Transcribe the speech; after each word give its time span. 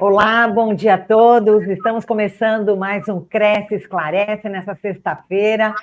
Olá, 0.00 0.48
bom 0.48 0.72
dia 0.72 0.94
a 0.94 0.98
todos. 0.98 1.68
Estamos 1.68 2.06
começando 2.06 2.74
mais 2.74 3.06
um 3.06 3.20
Cresce 3.20 3.74
Esclarece 3.74 4.48
nessa 4.48 4.74
sexta-feira 4.74 5.74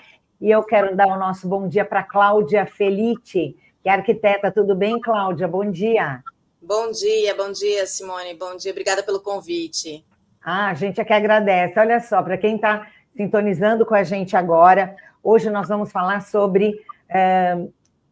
e 0.41 0.49
eu 0.49 0.63
quero 0.63 0.95
dar 0.95 1.05
o 1.05 1.20
nosso 1.20 1.47
bom 1.47 1.67
dia 1.67 1.86
para 1.86 2.01
Cláudia 2.01 2.65
Felite, 2.65 3.55
que 3.84 3.88
é 3.88 3.91
arquiteta. 3.91 4.52
Tudo 4.52 4.73
bem, 4.73 4.99
Cláudia? 4.99 5.48
Bom 5.48 5.70
dia. 5.70 6.23
Bom 6.59 6.89
dia, 6.89 7.35
bom 7.35 7.52
dia, 7.52 7.85
Simone. 7.85 8.34
Bom 8.34 8.57
dia, 8.57 8.71
obrigada 8.71 9.03
pelo 9.03 9.21
convite. 9.21 10.03
Ah, 10.43 10.70
a 10.70 10.73
gente 10.73 10.99
é 10.99 11.05
que 11.05 11.13
agradece. 11.13 11.79
Olha 11.79 11.99
só, 11.99 12.23
para 12.23 12.39
quem 12.39 12.55
está 12.55 12.88
sintonizando 13.15 13.86
com 13.86 13.93
a 13.93 14.02
gente 14.02 14.36
agora, 14.36 14.95
hoje 15.21 15.52
nós 15.52 15.68
vamos 15.68 15.91
falar 15.91 16.21
sobre 16.23 16.84
é, 17.07 17.55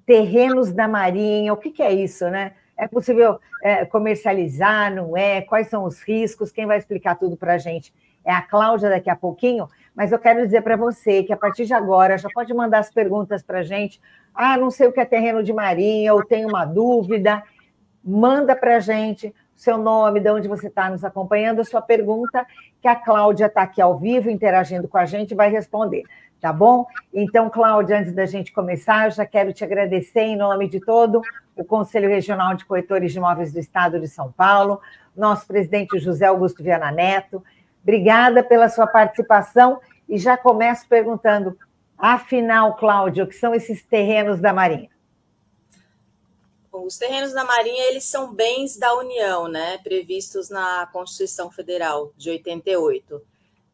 terrenos 0.05 0.71
da 0.71 0.87
Marinha. 0.87 1.51
O 1.51 1.57
que, 1.57 1.71
que 1.71 1.81
é 1.81 1.91
isso, 1.91 2.29
né? 2.29 2.53
É 2.77 2.87
possível 2.87 3.39
é, 3.63 3.85
comercializar, 3.85 4.93
não 4.93 5.15
é? 5.15 5.41
Quais 5.41 5.67
são 5.67 5.85
os 5.85 6.01
riscos? 6.01 6.51
Quem 6.51 6.65
vai 6.65 6.77
explicar 6.77 7.15
tudo 7.15 7.37
para 7.37 7.53
a 7.53 7.57
gente 7.57 7.93
é 8.25 8.31
a 8.31 8.41
Cláudia 8.41 8.89
daqui 8.89 9.09
a 9.09 9.15
pouquinho, 9.15 9.67
mas 9.95 10.11
eu 10.11 10.17
quero 10.17 10.43
dizer 10.43 10.61
para 10.61 10.75
você 10.75 11.23
que 11.23 11.31
a 11.31 11.37
partir 11.37 11.65
de 11.65 11.73
agora 11.73 12.17
já 12.17 12.27
pode 12.33 12.53
mandar 12.53 12.79
as 12.79 12.91
perguntas 12.91 13.43
para 13.43 13.59
a 13.59 13.63
gente. 13.63 14.01
Ah, 14.33 14.57
não 14.57 14.71
sei 14.71 14.87
o 14.87 14.91
que 14.91 14.99
é 14.99 15.05
terreno 15.05 15.43
de 15.43 15.53
marinha, 15.53 16.13
ou 16.13 16.25
tenho 16.25 16.49
uma 16.49 16.65
dúvida. 16.65 17.43
Manda 18.03 18.55
para 18.55 18.77
a 18.77 18.79
gente 18.79 19.33
seu 19.55 19.77
nome, 19.77 20.19
de 20.19 20.29
onde 20.29 20.47
você 20.47 20.67
está 20.67 20.89
nos 20.89 21.03
acompanhando, 21.03 21.61
a 21.61 21.65
sua 21.65 21.81
pergunta, 21.81 22.45
que 22.81 22.87
a 22.87 22.95
Cláudia 22.95 23.45
está 23.45 23.63
aqui 23.63 23.81
ao 23.81 23.97
vivo, 23.97 24.29
interagindo 24.29 24.87
com 24.87 24.97
a 24.97 25.05
gente, 25.05 25.33
vai 25.33 25.49
responder 25.49 26.03
tá 26.45 26.53
bom? 26.53 26.85
Então, 27.11 27.49
Cláudia, 27.49 27.97
antes 27.97 28.13
da 28.13 28.27
gente 28.27 28.53
começar, 28.53 29.05
eu 29.05 29.11
já 29.11 29.25
quero 29.25 29.51
te 29.51 29.63
agradecer 29.63 30.19
em 30.19 30.35
nome 30.35 30.69
de 30.69 30.79
todo 30.79 31.19
o 31.55 31.63
Conselho 31.63 32.07
Regional 32.07 32.53
de 32.53 32.63
Corretores 32.63 33.11
de 33.11 33.17
Imóveis 33.17 33.51
do 33.51 33.59
Estado 33.59 33.99
de 33.99 34.07
São 34.07 34.31
Paulo, 34.31 34.79
nosso 35.17 35.47
presidente 35.47 35.97
José 35.97 36.27
Augusto 36.27 36.61
Viana 36.61 36.91
Neto. 36.91 37.43
Obrigada 37.81 38.43
pela 38.43 38.69
sua 38.69 38.85
participação 38.85 39.79
e 40.07 40.19
já 40.19 40.37
começo 40.37 40.87
perguntando, 40.87 41.57
afinal, 41.97 42.75
Cláudia, 42.75 43.23
o 43.23 43.27
que 43.27 43.35
são 43.35 43.55
esses 43.55 43.83
terrenos 43.83 44.39
da 44.39 44.53
Marinha? 44.53 44.89
Os 46.83 46.97
terrenos 46.97 47.33
da 47.33 47.43
Marinha, 47.43 47.83
eles 47.85 48.03
são 48.05 48.33
bens 48.33 48.77
da 48.77 48.93
União, 48.95 49.47
né, 49.47 49.77
previstos 49.79 50.49
na 50.49 50.87
Constituição 50.87 51.51
Federal 51.51 52.11
de 52.17 52.29
88 52.29 53.21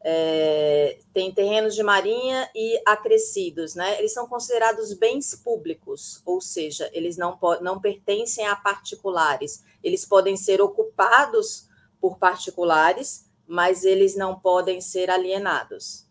é, 0.04 0.98
tem 1.14 1.32
terrenos 1.32 1.74
de 1.74 1.82
marinha 1.82 2.48
e 2.54 2.80
acrescidos, 2.86 3.74
né? 3.74 3.98
Eles 3.98 4.12
são 4.12 4.26
considerados 4.26 4.92
bens 4.94 5.34
públicos, 5.34 6.20
ou 6.26 6.40
seja, 6.40 6.90
eles 6.92 7.16
não, 7.16 7.38
não 7.60 7.80
pertencem 7.80 8.46
a 8.46 8.56
particulares. 8.56 9.64
Eles 9.82 10.04
podem 10.04 10.36
ser 10.36 10.60
ocupados 10.60 11.68
por 12.00 12.18
particulares, 12.18 13.26
mas 13.46 13.84
eles 13.84 14.16
não 14.16 14.38
podem 14.38 14.80
ser 14.80 15.08
alienados. 15.08 16.06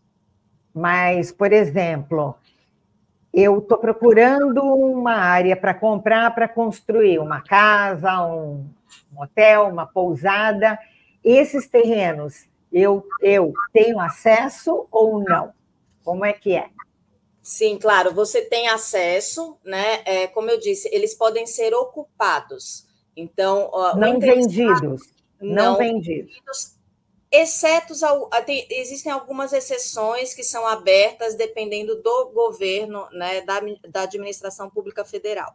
Mas, 0.74 1.30
por 1.30 1.52
exemplo, 1.52 2.34
eu 3.32 3.58
estou 3.58 3.78
procurando 3.78 4.62
uma 4.62 5.14
área 5.14 5.56
para 5.56 5.72
comprar, 5.72 6.34
para 6.34 6.46
construir 6.46 7.18
uma 7.18 7.40
casa, 7.40 8.24
um, 8.26 8.66
um 9.12 9.22
hotel, 9.22 9.68
uma 9.68 9.86
pousada. 9.86 10.78
Esses 11.24 11.66
terrenos 11.66 12.46
eu, 12.72 13.06
eu 13.20 13.52
tenho 13.72 14.00
acesso 14.00 14.86
ou 14.90 15.22
não? 15.22 15.52
Como 16.04 16.24
é 16.24 16.32
que 16.32 16.54
é? 16.54 16.68
Sim, 17.42 17.78
claro, 17.78 18.14
você 18.14 18.42
tem 18.42 18.68
acesso, 18.68 19.58
né? 19.64 20.02
É, 20.04 20.26
como 20.28 20.48
eu 20.48 20.58
disse, 20.60 20.88
eles 20.92 21.14
podem 21.14 21.46
ser 21.46 21.74
ocupados. 21.74 22.86
Então, 23.16 23.70
não 23.96 24.18
vendidos. 24.18 25.02
Não, 25.40 25.72
não 25.72 25.76
vendidos. 25.76 26.32
vendidos. 26.32 26.81
Exceto, 27.32 27.94
tem, 28.44 28.66
existem 28.70 29.10
algumas 29.10 29.52
exceções 29.54 30.34
que 30.34 30.44
são 30.44 30.66
abertas 30.66 31.34
dependendo 31.34 32.02
do 32.02 32.30
governo, 32.30 33.08
né, 33.10 33.40
da, 33.40 33.60
da 33.88 34.02
administração 34.02 34.68
pública 34.68 35.04
federal. 35.04 35.54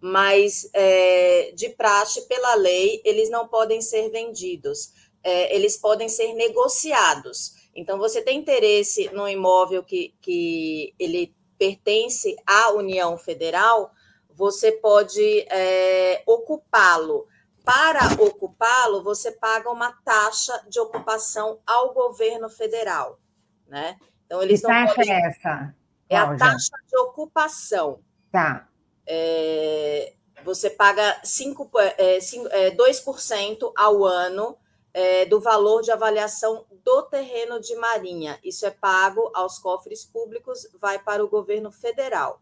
Mas, 0.00 0.70
é, 0.72 1.50
de 1.54 1.70
praxe, 1.70 2.28
pela 2.28 2.54
lei, 2.54 3.00
eles 3.04 3.28
não 3.28 3.48
podem 3.48 3.80
ser 3.80 4.08
vendidos 4.10 4.92
é, 5.26 5.52
eles 5.52 5.76
podem 5.76 6.08
ser 6.08 6.34
negociados. 6.34 7.52
Então, 7.74 7.98
você 7.98 8.22
tem 8.22 8.38
interesse 8.38 9.10
no 9.12 9.28
imóvel 9.28 9.82
que, 9.82 10.14
que 10.20 10.94
ele 11.00 11.34
pertence 11.58 12.36
à 12.46 12.70
União 12.70 13.18
Federal, 13.18 13.90
você 14.32 14.70
pode 14.70 15.40
é, 15.50 16.22
ocupá-lo. 16.24 17.26
Para 17.66 18.22
ocupá-lo, 18.22 19.02
você 19.02 19.32
paga 19.32 19.68
uma 19.68 19.90
taxa 20.04 20.64
de 20.68 20.78
ocupação 20.78 21.58
ao 21.66 21.92
governo 21.92 22.48
federal, 22.48 23.18
né? 23.66 23.96
Então 24.24 24.40
eles 24.40 24.60
que 24.60 24.68
não 24.68 24.74
taxa 24.74 24.94
podem... 24.94 25.12
é 25.12 25.26
essa? 25.26 25.74
É 26.08 26.16
a 26.16 26.36
taxa 26.36 26.70
de 26.88 26.96
ocupação. 26.98 27.98
Tá. 28.30 28.68
É, 29.04 30.12
você 30.44 30.70
paga 30.70 31.18
5, 31.24 31.68
é, 31.98 32.20
5, 32.20 32.48
é, 32.52 32.70
2% 32.70 33.72
ao 33.76 34.04
ano 34.04 34.56
é, 34.94 35.26
do 35.26 35.40
valor 35.40 35.82
de 35.82 35.90
avaliação 35.90 36.66
do 36.84 37.02
terreno 37.02 37.60
de 37.60 37.74
marinha. 37.74 38.38
Isso 38.44 38.64
é 38.64 38.70
pago 38.70 39.28
aos 39.34 39.58
cofres 39.58 40.04
públicos, 40.04 40.68
vai 40.80 41.00
para 41.00 41.24
o 41.24 41.28
governo 41.28 41.72
federal. 41.72 42.40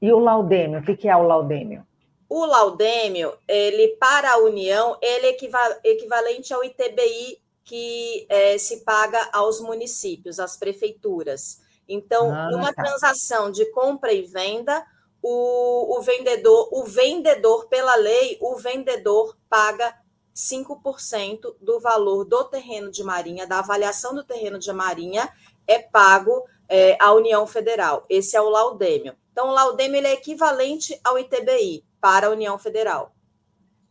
E 0.00 0.10
o 0.10 0.18
laudêmio, 0.18 0.80
o 0.80 0.82
que 0.82 1.06
é 1.06 1.14
o 1.14 1.24
laudêmio? 1.24 1.86
O 2.30 2.46
laudêmio, 2.46 3.36
ele 3.48 3.88
para 3.96 4.34
a 4.34 4.38
União, 4.38 4.96
ele 5.02 5.26
é 5.26 5.36
equivalente 5.82 6.54
ao 6.54 6.62
ITBI 6.62 7.42
que 7.64 8.24
é, 8.28 8.56
se 8.56 8.84
paga 8.84 9.28
aos 9.32 9.60
municípios, 9.60 10.38
às 10.38 10.56
prefeituras. 10.56 11.60
Então, 11.88 12.32
ah, 12.32 12.48
numa 12.52 12.72
tá. 12.72 12.84
transação 12.84 13.50
de 13.50 13.66
compra 13.72 14.12
e 14.12 14.22
venda, 14.22 14.86
o, 15.20 15.98
o 15.98 16.02
vendedor, 16.02 16.68
o 16.70 16.84
vendedor, 16.84 17.66
pela 17.66 17.96
lei, 17.96 18.38
o 18.40 18.54
vendedor 18.54 19.36
paga 19.48 19.92
5% 20.32 21.56
do 21.60 21.80
valor 21.80 22.24
do 22.24 22.44
terreno 22.44 22.92
de 22.92 23.02
marinha, 23.02 23.44
da 23.44 23.58
avaliação 23.58 24.14
do 24.14 24.22
terreno 24.22 24.58
de 24.60 24.72
marinha, 24.72 25.28
é 25.66 25.80
pago 25.80 26.44
é, 26.68 26.96
à 27.00 27.12
União 27.12 27.44
Federal. 27.44 28.06
Esse 28.08 28.36
é 28.36 28.40
o 28.40 28.48
laudêmio. 28.48 29.16
Então, 29.32 29.48
o 29.48 29.52
laudêmio 29.52 30.06
é 30.06 30.12
equivalente 30.12 30.98
ao 31.02 31.18
ITBI 31.18 31.89
para 32.00 32.26
a 32.26 32.30
União 32.30 32.58
Federal. 32.58 33.12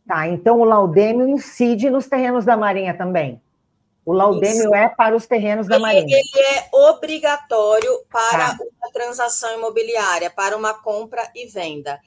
Tá, 0.06 0.26
então 0.26 0.60
o 0.60 0.64
laudêmio 0.64 1.28
incide 1.28 1.88
nos 1.88 2.06
terrenos 2.06 2.44
da 2.44 2.56
Marinha 2.56 2.94
também. 2.96 3.40
O 4.04 4.12
laudêmio 4.12 4.64
Isso. 4.64 4.74
é 4.74 4.88
para 4.88 5.14
os 5.14 5.26
terrenos 5.26 5.68
da 5.68 5.76
ele, 5.76 5.82
Marinha. 5.82 6.16
Ele 6.16 6.46
é 6.46 6.68
obrigatório 6.72 7.90
para 8.10 8.56
tá. 8.56 8.58
uma 8.80 8.90
transação 8.92 9.54
imobiliária, 9.56 10.30
para 10.30 10.56
uma 10.56 10.74
compra 10.74 11.30
e 11.34 11.46
venda 11.46 12.00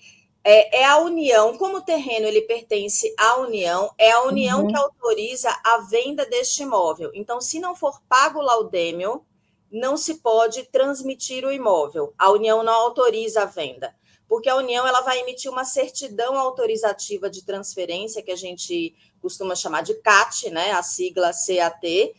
é, 0.43 0.81
é, 0.81 0.85
a 0.85 0.97
União, 0.97 1.57
como 1.57 1.77
o 1.77 1.81
terreno 1.81 2.27
ele 2.27 2.41
pertence 2.41 3.13
à 3.17 3.37
União, 3.37 3.89
é 3.97 4.11
a 4.11 4.23
União 4.23 4.61
uhum. 4.61 4.67
que 4.67 4.75
autoriza 4.75 5.49
a 5.63 5.77
venda 5.89 6.25
deste 6.25 6.63
imóvel. 6.63 7.11
Então, 7.13 7.39
se 7.39 7.59
não 7.59 7.73
for 7.73 8.01
pago 8.09 8.39
o 8.39 8.43
laudêmio, 8.43 9.25
não 9.71 9.95
se 9.95 10.15
pode 10.15 10.63
transmitir 10.65 11.45
o 11.45 11.51
imóvel. 11.51 12.13
A 12.17 12.29
União 12.29 12.61
não 12.61 12.73
autoriza 12.73 13.43
a 13.43 13.45
venda, 13.45 13.95
porque 14.33 14.49
a 14.49 14.55
União 14.55 14.87
ela 14.87 15.01
vai 15.01 15.19
emitir 15.19 15.51
uma 15.51 15.63
certidão 15.63 16.39
autorizativa 16.39 17.29
de 17.29 17.45
transferência, 17.45 18.23
que 18.23 18.31
a 18.31 18.35
gente 18.35 18.95
costuma 19.21 19.53
chamar 19.53 19.83
de 19.83 19.93
CAT, 19.93 20.49
né, 20.49 20.71
a 20.71 20.81
sigla 20.81 21.29
CAT, 21.29 22.15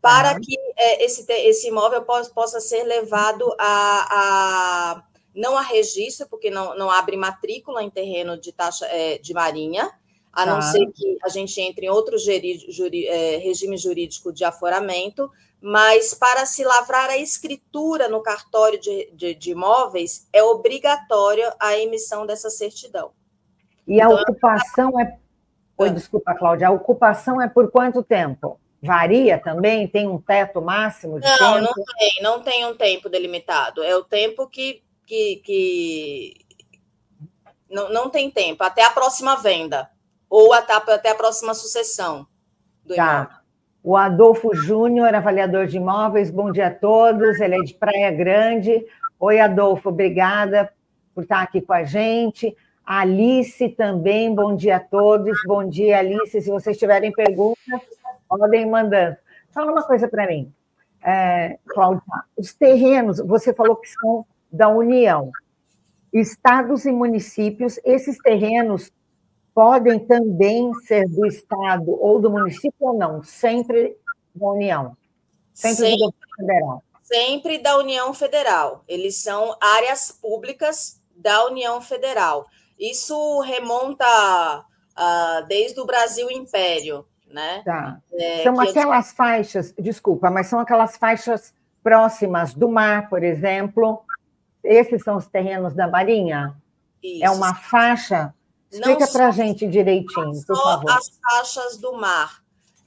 para 0.00 0.40
que 0.40 0.58
é, 0.78 1.04
esse, 1.04 1.30
esse 1.30 1.68
imóvel 1.68 2.00
possa, 2.06 2.30
possa 2.30 2.58
ser 2.58 2.84
levado 2.84 3.54
a, 3.58 4.08
a 4.10 5.04
não 5.34 5.58
há 5.58 5.60
registro, 5.60 6.26
porque 6.26 6.48
não, 6.48 6.74
não 6.74 6.90
abre 6.90 7.18
matrícula 7.18 7.82
em 7.82 7.90
terreno 7.90 8.40
de 8.40 8.50
taxa 8.50 8.86
é, 8.86 9.18
de 9.18 9.34
marinha, 9.34 9.92
a 10.32 10.46
não 10.46 10.60
tá. 10.60 10.72
ser 10.72 10.90
que 10.90 11.18
a 11.22 11.28
gente 11.28 11.60
entre 11.60 11.84
em 11.84 11.90
outro 11.90 12.16
juri, 12.16 12.64
juri, 12.70 13.06
é, 13.06 13.36
regime 13.36 13.76
jurídico 13.76 14.32
de 14.32 14.42
aforamento, 14.42 15.30
mas 15.60 16.14
para 16.14 16.46
se 16.46 16.64
lavrar 16.64 17.10
a 17.10 17.16
escritura 17.16 18.08
no 18.08 18.22
cartório 18.22 18.80
de, 18.80 19.10
de, 19.12 19.34
de 19.34 19.50
imóveis, 19.50 20.28
é 20.32 20.42
obrigatória 20.42 21.54
a 21.60 21.76
emissão 21.76 22.26
dessa 22.26 22.50
certidão. 22.50 23.10
E 23.86 23.96
então, 23.96 24.16
a 24.16 24.20
ocupação 24.22 25.00
é. 25.00 25.18
Oi, 25.76 25.90
desculpa, 25.90 26.34
Cláudia, 26.34 26.68
a 26.68 26.72
ocupação 26.72 27.40
é 27.40 27.48
por 27.48 27.70
quanto 27.70 28.02
tempo? 28.02 28.60
Varia 28.82 29.38
também? 29.38 29.88
Tem 29.88 30.08
um 30.08 30.20
teto 30.20 30.60
máximo 30.60 31.20
de 31.20 31.26
não, 31.26 31.36
tempo? 31.36 31.54
Não, 31.54 31.62
não 31.62 31.84
tem, 31.98 32.22
não 32.22 32.42
tem 32.42 32.66
um 32.66 32.76
tempo 32.76 33.08
delimitado. 33.08 33.82
É 33.82 33.96
o 33.96 34.04
tempo 34.04 34.48
que 34.48 34.82
que, 35.08 35.36
que 35.36 36.46
não, 37.68 37.88
não 37.88 38.10
tem 38.10 38.30
tempo, 38.30 38.62
até 38.62 38.84
a 38.84 38.90
próxima 38.90 39.36
venda, 39.36 39.90
ou 40.28 40.52
até, 40.52 40.74
até 40.74 41.10
a 41.10 41.14
próxima 41.14 41.54
sucessão 41.54 42.26
do 42.84 42.94
tá. 42.94 43.02
imóvel. 43.02 43.37
O 43.88 43.96
Adolfo 43.96 44.54
Júnior, 44.54 45.14
avaliador 45.14 45.66
de 45.66 45.78
imóveis, 45.78 46.30
bom 46.30 46.52
dia 46.52 46.66
a 46.66 46.70
todos. 46.70 47.40
Ele 47.40 47.54
é 47.54 47.58
de 47.60 47.72
Praia 47.72 48.10
Grande. 48.10 48.84
Oi, 49.18 49.40
Adolfo, 49.40 49.88
obrigada 49.88 50.70
por 51.14 51.22
estar 51.22 51.40
aqui 51.40 51.62
com 51.62 51.72
a 51.72 51.84
gente. 51.84 52.54
A 52.84 53.00
Alice 53.00 53.66
também, 53.70 54.34
bom 54.34 54.54
dia 54.54 54.76
a 54.76 54.80
todos. 54.80 55.38
Bom 55.46 55.66
dia, 55.66 56.00
Alice. 56.00 56.38
Se 56.38 56.50
vocês 56.50 56.76
tiverem 56.76 57.10
perguntas, 57.12 57.80
Podem 58.28 58.68
mandando. 58.68 59.16
Fala 59.52 59.72
uma 59.72 59.82
coisa 59.82 60.06
para 60.06 60.26
mim, 60.26 60.52
é, 61.02 61.56
Cláudia. 61.66 62.02
Os 62.36 62.52
terrenos, 62.52 63.20
você 63.20 63.54
falou 63.54 63.76
que 63.76 63.88
são 63.88 64.26
da 64.52 64.68
União. 64.68 65.30
Estados 66.12 66.84
e 66.84 66.92
municípios, 66.92 67.80
esses 67.86 68.18
terrenos 68.18 68.92
podem 69.58 69.98
também 69.98 70.72
ser 70.86 71.08
do 71.08 71.26
Estado 71.26 71.90
ou 72.00 72.20
do 72.20 72.30
município 72.30 72.72
ou 72.78 72.96
não? 72.96 73.24
Sempre 73.24 73.96
da 74.32 74.46
União. 74.50 74.96
Sempre, 75.52 75.76
sempre 75.76 75.96
do 75.96 76.04
governo 76.04 76.36
federal. 76.36 76.82
Sempre 77.02 77.58
da 77.58 77.76
União 77.78 78.14
Federal. 78.14 78.84
Eles 78.86 79.16
são 79.16 79.56
áreas 79.60 80.12
públicas 80.12 81.02
da 81.16 81.46
União 81.46 81.80
Federal. 81.80 82.46
Isso 82.78 83.40
remonta 83.40 84.04
uh, 84.96 85.46
desde 85.48 85.80
o 85.80 85.84
Brasil 85.84 86.30
Império, 86.30 87.04
né? 87.26 87.60
Tá. 87.64 87.98
É, 88.12 88.44
são 88.44 88.60
aquelas 88.60 89.10
eu... 89.10 89.16
faixas, 89.16 89.74
desculpa, 89.76 90.30
mas 90.30 90.46
são 90.46 90.60
aquelas 90.60 90.96
faixas 90.96 91.52
próximas 91.82 92.54
do 92.54 92.68
mar, 92.68 93.08
por 93.08 93.24
exemplo. 93.24 94.04
Esses 94.62 95.02
são 95.02 95.16
os 95.16 95.26
terrenos 95.26 95.74
da 95.74 95.88
Marinha? 95.88 96.54
Isso. 97.02 97.24
É 97.24 97.30
uma 97.30 97.56
faixa 97.56 98.32
Explica 98.70 99.06
para 99.08 99.28
a 99.28 99.30
gente 99.30 99.66
direitinho, 99.66 100.44
por 100.46 100.56
favor. 100.56 100.90
as 100.90 101.10
faixas 101.22 101.76
do 101.78 101.92
mar. 101.94 102.42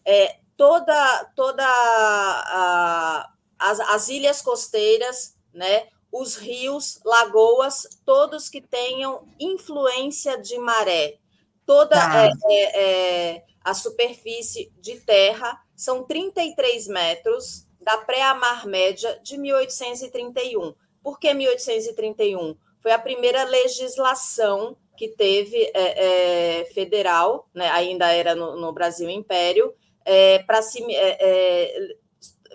É, 0.05 0.37
toda 0.55 1.31
toda 1.35 1.65
a, 1.65 3.29
as, 3.57 3.79
as 3.79 4.09
ilhas 4.09 4.41
costeiras, 4.41 5.35
né, 5.53 5.87
os 6.11 6.35
rios, 6.35 6.99
lagoas, 7.05 7.87
todos 8.05 8.49
que 8.49 8.61
tenham 8.61 9.27
influência 9.39 10.37
de 10.37 10.57
maré. 10.59 11.17
Toda 11.65 11.95
tá. 11.95 12.29
é, 12.49 13.35
é, 13.35 13.43
a 13.63 13.73
superfície 13.73 14.71
de 14.79 14.99
terra 14.99 15.59
são 15.75 16.03
33 16.03 16.87
metros 16.87 17.65
da 17.79 17.97
pré-mar 17.97 18.67
média 18.67 19.19
de 19.23 19.37
1831. 19.37 20.75
Por 21.01 21.19
que 21.19 21.33
1831? 21.33 22.55
Foi 22.81 22.91
a 22.91 22.99
primeira 22.99 23.43
legislação 23.43 24.77
que 25.01 25.07
teve 25.07 25.57
é, 25.74 26.59
é, 26.59 26.65
federal, 26.65 27.50
né, 27.56 27.68
ainda 27.71 28.13
era 28.13 28.36
no, 28.36 28.56
no 28.56 28.71
Brasil 28.71 29.09
Império, 29.09 29.74
é, 30.06 30.38
para 30.44 30.62
se 30.62 30.80
é, 30.94 31.18
é, 31.19 31.95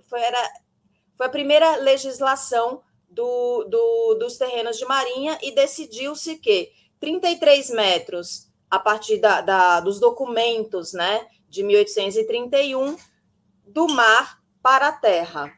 foi, 0.09 0.21
era, 0.21 0.39
foi 1.17 1.27
a 1.27 1.31
primeira 1.31 1.75
legislação 1.79 2.83
do, 3.11 3.65
do, 3.65 4.15
dos 4.21 4.39
terrenos 4.39 4.79
de 4.79 4.85
marinha 4.85 5.37
e 5.43 5.51
decidiu-se 5.57 6.37
que 6.37 6.71
33 7.01 7.71
metros 7.71 8.47
a 8.71 8.79
partir 8.79 9.19
da, 9.19 9.41
da, 9.41 9.81
dos 9.81 9.99
documentos 9.99 10.93
né, 10.93 11.27
de 11.49 11.65
1831 11.65 12.97
do 13.67 13.89
mar 13.89 14.41
para 14.63 14.87
a 14.87 14.93
terra. 14.93 15.53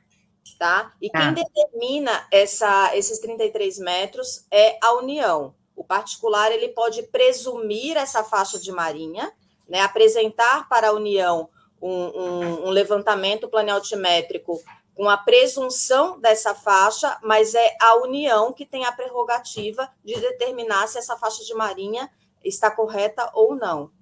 Tá? 0.58 0.90
E 1.02 1.10
quem 1.10 1.20
ah. 1.20 1.32
determina 1.32 2.26
essa, 2.32 2.96
esses 2.96 3.18
33 3.18 3.78
metros 3.78 4.46
é 4.50 4.78
a 4.82 4.94
União. 4.94 5.54
O 5.78 5.84
particular 5.84 6.50
ele 6.50 6.70
pode 6.70 7.04
presumir 7.04 7.96
essa 7.96 8.24
faixa 8.24 8.58
de 8.58 8.72
marinha, 8.72 9.30
né, 9.68 9.80
apresentar 9.80 10.68
para 10.68 10.88
a 10.88 10.92
União 10.92 11.48
um, 11.80 11.88
um, 11.88 12.66
um 12.66 12.70
levantamento 12.70 13.48
planealtimétrico 13.48 14.60
com 14.96 15.08
a 15.08 15.16
presunção 15.16 16.18
dessa 16.18 16.52
faixa, 16.52 17.16
mas 17.22 17.54
é 17.54 17.76
a 17.80 17.94
União 17.98 18.52
que 18.52 18.66
tem 18.66 18.84
a 18.86 18.90
prerrogativa 18.90 19.88
de 20.04 20.20
determinar 20.20 20.88
se 20.88 20.98
essa 20.98 21.16
faixa 21.16 21.44
de 21.44 21.54
marinha 21.54 22.10
está 22.44 22.68
correta 22.72 23.30
ou 23.32 23.54
não. 23.54 23.92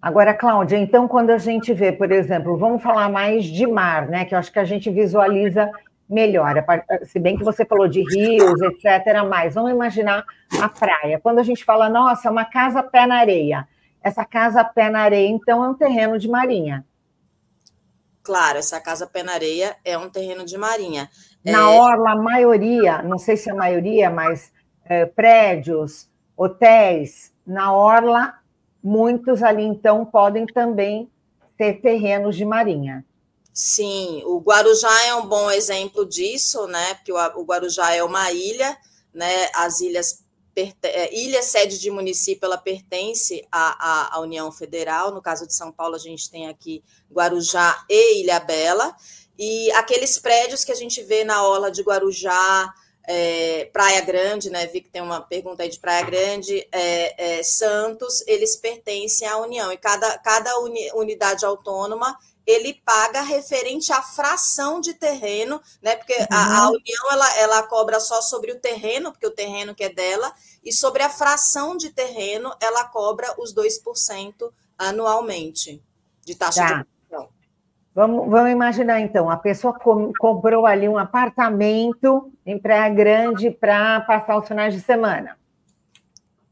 Agora, 0.00 0.32
Cláudia, 0.32 0.76
então, 0.76 1.08
quando 1.08 1.30
a 1.30 1.38
gente 1.38 1.74
vê, 1.74 1.90
por 1.90 2.12
exemplo, 2.12 2.56
vamos 2.56 2.80
falar 2.80 3.10
mais 3.10 3.44
de 3.46 3.66
mar, 3.66 4.08
né? 4.08 4.24
Que 4.24 4.36
eu 4.36 4.38
acho 4.38 4.52
que 4.52 4.60
a 4.60 4.64
gente 4.64 4.88
visualiza 4.90 5.68
melhor. 6.08 6.64
Se 7.04 7.18
bem 7.18 7.36
que 7.36 7.44
você 7.44 7.64
falou 7.64 7.88
de 7.88 8.02
rios, 8.02 8.60
etc., 8.62 9.24
mas 9.28 9.54
vamos 9.54 9.70
imaginar 9.70 10.24
a 10.60 10.68
praia. 10.68 11.20
Quando 11.20 11.38
a 11.38 11.42
gente 11.42 11.64
fala, 11.64 11.88
nossa, 11.88 12.30
uma 12.30 12.44
casa 12.44 12.82
pé 12.82 13.06
na 13.06 13.16
areia. 13.16 13.66
Essa 14.02 14.24
casa 14.24 14.64
pé 14.64 14.88
na 14.88 15.00
areia, 15.00 15.28
então, 15.28 15.64
é 15.64 15.68
um 15.68 15.74
terreno 15.74 16.18
de 16.18 16.28
marinha. 16.28 16.84
Claro, 18.22 18.58
essa 18.58 18.80
casa 18.80 19.06
pé 19.06 19.22
na 19.22 19.32
areia 19.32 19.76
é 19.84 19.96
um 19.98 20.08
terreno 20.08 20.44
de 20.44 20.56
marinha. 20.56 21.08
Na 21.44 21.72
é... 21.72 21.78
orla, 21.78 22.12
a 22.12 22.16
maioria, 22.16 23.02
não 23.02 23.18
sei 23.18 23.36
se 23.36 23.50
a 23.50 23.54
maioria, 23.54 24.10
mas 24.10 24.52
é, 24.84 25.06
prédios, 25.06 26.08
hotéis, 26.36 27.32
na 27.46 27.72
orla, 27.72 28.34
muitos 28.82 29.42
ali, 29.42 29.64
então, 29.64 30.04
podem 30.04 30.46
também 30.46 31.10
ter 31.56 31.80
terrenos 31.80 32.36
de 32.36 32.44
marinha. 32.44 33.04
Sim, 33.58 34.22
o 34.26 34.38
Guarujá 34.38 35.06
é 35.06 35.14
um 35.14 35.26
bom 35.26 35.50
exemplo 35.50 36.04
disso, 36.04 36.66
né? 36.66 36.92
Porque 36.92 37.10
o 37.10 37.42
Guarujá 37.42 37.94
é 37.94 38.04
uma 38.04 38.30
ilha, 38.30 38.76
né? 39.14 39.48
As 39.54 39.80
ilhas 39.80 40.22
é, 40.54 41.14
ilha 41.14 41.42
sede 41.42 41.78
de 41.78 41.90
município, 41.90 42.44
ela 42.44 42.58
pertence 42.58 43.46
à, 43.50 44.10
à, 44.10 44.16
à, 44.16 44.20
União 44.20 44.52
Federal. 44.52 45.10
No 45.10 45.22
caso 45.22 45.46
de 45.46 45.54
São 45.54 45.72
Paulo, 45.72 45.94
a 45.94 45.98
gente 45.98 46.30
tem 46.30 46.48
aqui 46.48 46.84
Guarujá 47.10 47.82
e 47.88 48.20
Ilha 48.20 48.38
Bela. 48.40 48.94
E 49.38 49.72
aqueles 49.72 50.18
prédios 50.18 50.62
que 50.62 50.72
a 50.72 50.76
gente 50.76 51.02
vê 51.02 51.24
na 51.24 51.42
orla 51.42 51.70
de 51.70 51.80
Guarujá, 51.80 52.70
é, 53.08 53.70
Praia 53.72 54.02
Grande, 54.02 54.50
né? 54.50 54.66
Vi 54.66 54.82
que 54.82 54.90
tem 54.90 55.00
uma 55.00 55.22
pergunta 55.22 55.62
aí 55.62 55.70
de 55.70 55.78
Praia 55.78 56.04
Grande, 56.04 56.68
é, 56.70 57.38
é 57.38 57.42
Santos, 57.42 58.22
eles 58.26 58.54
pertencem 58.54 59.26
à 59.26 59.38
União. 59.38 59.72
E 59.72 59.78
cada, 59.78 60.18
cada 60.18 60.58
uni, 60.58 60.90
unidade 60.92 61.46
autônoma 61.46 62.18
ele 62.46 62.80
paga 62.84 63.22
referente 63.22 63.92
à 63.92 64.00
fração 64.00 64.80
de 64.80 64.94
terreno, 64.94 65.60
né? 65.82 65.96
Porque 65.96 66.14
uhum. 66.14 66.26
a, 66.30 66.58
a, 66.58 66.68
União 66.68 67.12
ela, 67.12 67.38
ela 67.38 67.62
cobra 67.64 67.98
só 67.98 68.22
sobre 68.22 68.52
o 68.52 68.60
terreno, 68.60 69.10
porque 69.10 69.26
o 69.26 69.34
terreno 69.34 69.74
que 69.74 69.84
é 69.84 69.88
dela, 69.88 70.32
e 70.64 70.72
sobre 70.72 71.02
a 71.02 71.10
fração 71.10 71.76
de 71.76 71.90
terreno 71.90 72.54
ela 72.60 72.84
cobra 72.84 73.34
os 73.38 73.54
2% 73.54 74.52
anualmente 74.78 75.82
de 76.24 76.34
taxa 76.34 76.60
tá. 76.60 76.78
de 76.82 76.96
Vamos, 77.96 78.28
vamos 78.28 78.50
imaginar 78.50 79.00
então, 79.00 79.30
a 79.30 79.38
pessoa 79.38 79.72
com, 79.72 80.12
comprou 80.18 80.66
ali 80.66 80.86
um 80.86 80.98
apartamento 80.98 82.30
em 82.44 82.58
Praia 82.58 82.90
Grande 82.90 83.50
para 83.50 84.02
passar 84.02 84.36
os 84.36 84.46
finais 84.46 84.74
de 84.74 84.82
semana. 84.82 85.38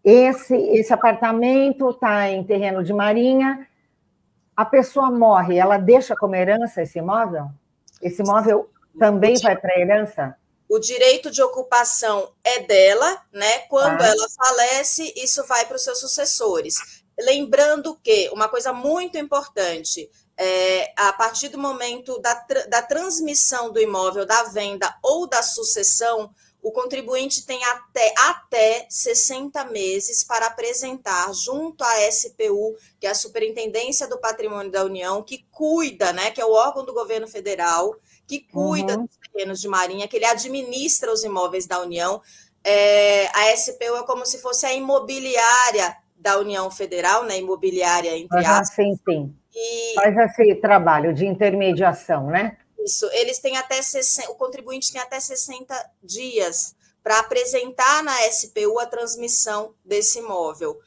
Esse, 0.02 0.56
esse 0.56 0.90
apartamento 0.90 1.90
está 1.90 2.30
em 2.30 2.42
terreno 2.44 2.82
de 2.82 2.94
marinha, 2.94 3.68
a 4.56 4.64
pessoa 4.64 5.10
morre, 5.10 5.58
ela 5.58 5.78
deixa 5.78 6.14
como 6.14 6.34
herança 6.34 6.82
esse 6.82 6.98
imóvel? 6.98 7.48
Esse 8.00 8.22
imóvel 8.22 8.70
também 8.98 9.36
vai 9.40 9.56
para 9.56 9.74
a 9.74 9.80
herança? 9.80 10.36
O 10.68 10.78
direito 10.78 11.30
de 11.30 11.42
ocupação 11.42 12.32
é 12.42 12.60
dela, 12.60 13.22
né? 13.32 13.60
Quando 13.68 14.00
ah. 14.00 14.06
ela 14.06 14.26
falece, 14.36 15.12
isso 15.16 15.44
vai 15.46 15.66
para 15.66 15.76
os 15.76 15.84
seus 15.84 16.00
sucessores. 16.00 17.02
Lembrando 17.18 17.96
que 18.02 18.28
uma 18.32 18.48
coisa 18.48 18.72
muito 18.72 19.18
importante, 19.18 20.10
é, 20.36 20.92
a 20.96 21.12
partir 21.12 21.48
do 21.48 21.58
momento 21.58 22.18
da, 22.20 22.34
da 22.68 22.82
transmissão 22.82 23.70
do 23.70 23.80
imóvel, 23.80 24.26
da 24.26 24.44
venda 24.44 24.92
ou 25.02 25.28
da 25.28 25.42
sucessão, 25.42 26.30
o 26.64 26.72
contribuinte 26.72 27.44
tem 27.44 27.62
até, 27.62 28.14
até 28.26 28.86
60 28.88 29.66
meses 29.66 30.24
para 30.24 30.46
apresentar 30.46 31.30
junto 31.34 31.84
à 31.84 32.10
SPU, 32.10 32.74
que 32.98 33.06
é 33.06 33.10
a 33.10 33.14
Superintendência 33.14 34.08
do 34.08 34.18
Patrimônio 34.18 34.72
da 34.72 34.82
União, 34.82 35.22
que 35.22 35.44
cuida, 35.50 36.10
né, 36.14 36.30
que 36.30 36.40
é 36.40 36.44
o 36.44 36.52
órgão 36.52 36.82
do 36.82 36.94
governo 36.94 37.28
federal, 37.28 37.94
que 38.26 38.40
cuida 38.40 38.96
uhum. 38.96 39.04
dos 39.04 39.18
terrenos 39.30 39.60
de 39.60 39.68
marinha, 39.68 40.08
que 40.08 40.16
ele 40.16 40.24
administra 40.24 41.12
os 41.12 41.22
imóveis 41.22 41.66
da 41.66 41.82
União. 41.82 42.22
É, 42.64 43.26
a 43.26 43.54
SPU 43.54 43.96
é 43.98 44.06
como 44.06 44.24
se 44.24 44.38
fosse 44.38 44.64
a 44.64 44.72
imobiliária 44.72 45.94
da 46.16 46.38
União 46.38 46.70
Federal, 46.70 47.24
né, 47.24 47.36
imobiliária 47.36 48.16
entre 48.16 48.38
aspas. 48.38 48.70
Sim, 48.70 48.98
sim. 49.06 49.36
E... 49.54 49.94
Faz 49.96 50.16
esse 50.16 50.54
trabalho 50.54 51.12
de 51.12 51.26
intermediação, 51.26 52.28
né? 52.28 52.56
Isso, 52.84 53.08
eles 53.12 53.38
têm 53.38 53.56
até 53.56 53.80
60, 53.80 54.30
o 54.30 54.34
contribuinte 54.34 54.92
tem 54.92 55.00
até 55.00 55.18
60 55.18 55.74
dias 56.02 56.76
para 57.02 57.18
apresentar 57.18 58.02
na 58.02 58.14
SPU 58.30 58.78
a 58.78 58.86
transmissão 58.86 59.72
desse 59.82 60.18
imóvel. 60.18 60.78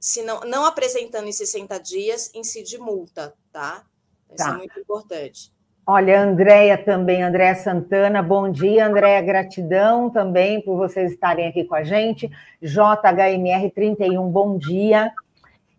Se 0.00 0.22
não, 0.22 0.40
não 0.40 0.64
apresentando 0.64 1.28
em 1.28 1.32
60 1.32 1.78
dias, 1.78 2.30
incide 2.34 2.78
multa, 2.78 3.34
tá? 3.52 3.84
Isso 4.32 4.42
é 4.42 4.46
tá. 4.46 4.54
é 4.54 4.56
muito 4.56 4.80
importante. 4.80 5.52
Olha, 5.86 6.22
Andréia 6.22 6.78
também, 6.78 7.22
Andréia 7.22 7.56
Santana, 7.56 8.22
bom 8.22 8.50
dia, 8.50 8.86
Andréia, 8.86 9.20
gratidão 9.20 10.08
também 10.08 10.60
por 10.60 10.76
vocês 10.76 11.12
estarem 11.12 11.48
aqui 11.48 11.64
com 11.64 11.74
a 11.74 11.82
gente. 11.82 12.30
JHMR31, 12.62 14.30
bom 14.30 14.56
dia. 14.56 15.12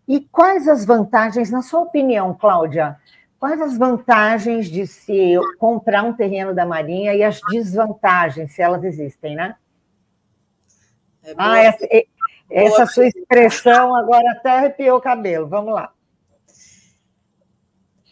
E 0.06 0.20
quais 0.20 0.68
as 0.68 0.84
vantagens, 0.84 1.50
na 1.50 1.62
sua 1.62 1.80
opinião, 1.80 2.34
Cláudia, 2.34 2.96
Quais 3.44 3.60
as 3.60 3.76
vantagens 3.76 4.70
de 4.70 4.86
se 4.86 5.34
comprar 5.58 6.02
um 6.02 6.14
terreno 6.14 6.54
da 6.54 6.64
Marinha 6.64 7.12
e 7.12 7.22
as 7.22 7.38
desvantagens, 7.50 8.54
se 8.54 8.62
elas 8.62 8.82
existem, 8.82 9.36
né? 9.36 9.54
É 11.22 11.34
ah, 11.36 11.58
essa, 11.58 11.86
essa 12.50 12.86
sua 12.86 13.06
expressão 13.06 13.94
agora 13.94 14.32
até 14.32 14.48
arrepiou 14.48 14.96
o 14.96 15.00
cabelo. 15.02 15.46
Vamos 15.46 15.74
lá. 15.74 15.92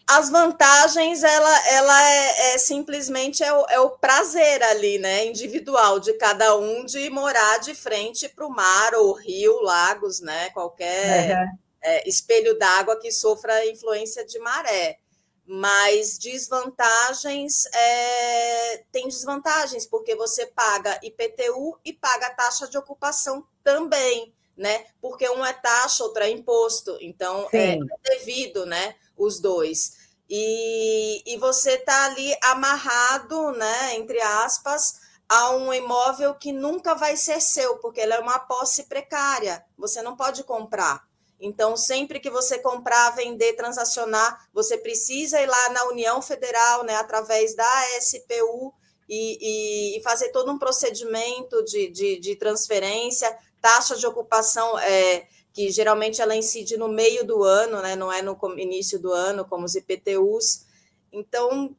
as 0.07 0.29
vantagens, 0.29 1.23
ela, 1.23 1.67
ela 1.69 2.11
é, 2.11 2.53
é 2.53 2.57
simplesmente 2.59 3.43
é 3.43 3.51
o, 3.51 3.65
é 3.69 3.79
o, 3.79 3.89
prazer 3.89 4.61
ali, 4.61 4.99
né? 4.99 5.25
Individual 5.25 5.99
de 5.99 6.13
cada 6.13 6.55
um 6.57 6.85
de 6.85 7.09
morar 7.09 7.57
de 7.57 7.73
frente 7.73 8.29
para 8.29 8.45
o 8.45 8.51
mar, 8.51 8.93
ou 8.93 9.13
rio, 9.13 9.59
lagos, 9.63 10.21
né? 10.21 10.51
Qualquer 10.51 11.39
uhum. 11.39 12.01
espelho 12.05 12.55
d'água 12.59 12.99
que 12.99 13.11
sofra 13.11 13.65
influência 13.65 14.23
de 14.23 14.37
maré. 14.37 14.99
Mas 15.45 16.17
desvantagens 16.17 17.65
é, 17.73 18.83
tem 18.91 19.07
desvantagens, 19.07 19.85
porque 19.85 20.15
você 20.15 20.45
paga 20.45 20.99
IPTU 21.03 21.77
e 21.83 21.91
paga 21.91 22.29
taxa 22.29 22.67
de 22.67 22.77
ocupação 22.77 23.45
também, 23.63 24.33
né? 24.55 24.85
Porque 25.01 25.29
um 25.29 25.45
é 25.45 25.51
taxa, 25.51 26.03
outro 26.03 26.23
é 26.23 26.29
imposto, 26.29 26.97
então 27.01 27.47
é 27.51 27.73
é 27.75 28.17
devido, 28.17 28.65
né? 28.65 28.95
Os 29.17 29.41
dois. 29.41 30.03
E, 30.29 31.21
e 31.25 31.37
você 31.37 31.73
está 31.73 32.05
ali 32.05 32.33
amarrado, 32.41 33.51
né, 33.51 33.95
entre 33.95 34.19
aspas, 34.21 35.01
a 35.27 35.51
um 35.51 35.73
imóvel 35.73 36.33
que 36.35 36.51
nunca 36.51 36.93
vai 36.95 37.15
ser 37.17 37.41
seu, 37.41 37.77
porque 37.77 37.99
ele 37.99 38.13
é 38.13 38.19
uma 38.19 38.39
posse 38.39 38.83
precária. 38.83 39.63
Você 39.77 40.01
não 40.01 40.15
pode 40.15 40.43
comprar. 40.43 41.07
Então, 41.45 41.75
sempre 41.75 42.21
que 42.21 42.29
você 42.29 42.57
comprar, 42.57 43.11
vender, 43.11 43.53
transacionar, 43.53 44.47
você 44.53 44.77
precisa 44.77 45.41
ir 45.41 45.45
lá 45.45 45.69
na 45.71 45.83
União 45.89 46.21
Federal, 46.21 46.85
né, 46.85 46.95
através 46.95 47.53
da 47.53 47.99
SPU, 47.99 48.73
e, 49.09 49.37
e, 49.41 49.97
e 49.97 50.01
fazer 50.01 50.29
todo 50.29 50.49
um 50.49 50.57
procedimento 50.57 51.61
de, 51.65 51.89
de, 51.89 52.17
de 52.17 52.37
transferência, 52.37 53.37
taxa 53.61 53.97
de 53.97 54.07
ocupação, 54.07 54.79
é, 54.79 55.27
que 55.51 55.69
geralmente 55.69 56.21
ela 56.21 56.33
incide 56.33 56.77
no 56.77 56.87
meio 56.87 57.27
do 57.27 57.43
ano, 57.43 57.81
né, 57.81 57.93
não 57.93 58.09
é 58.09 58.21
no 58.21 58.37
início 58.57 58.97
do 58.97 59.11
ano, 59.11 59.43
como 59.43 59.65
os 59.65 59.75
IPTUs. 59.75 60.65
Então, 61.11 61.75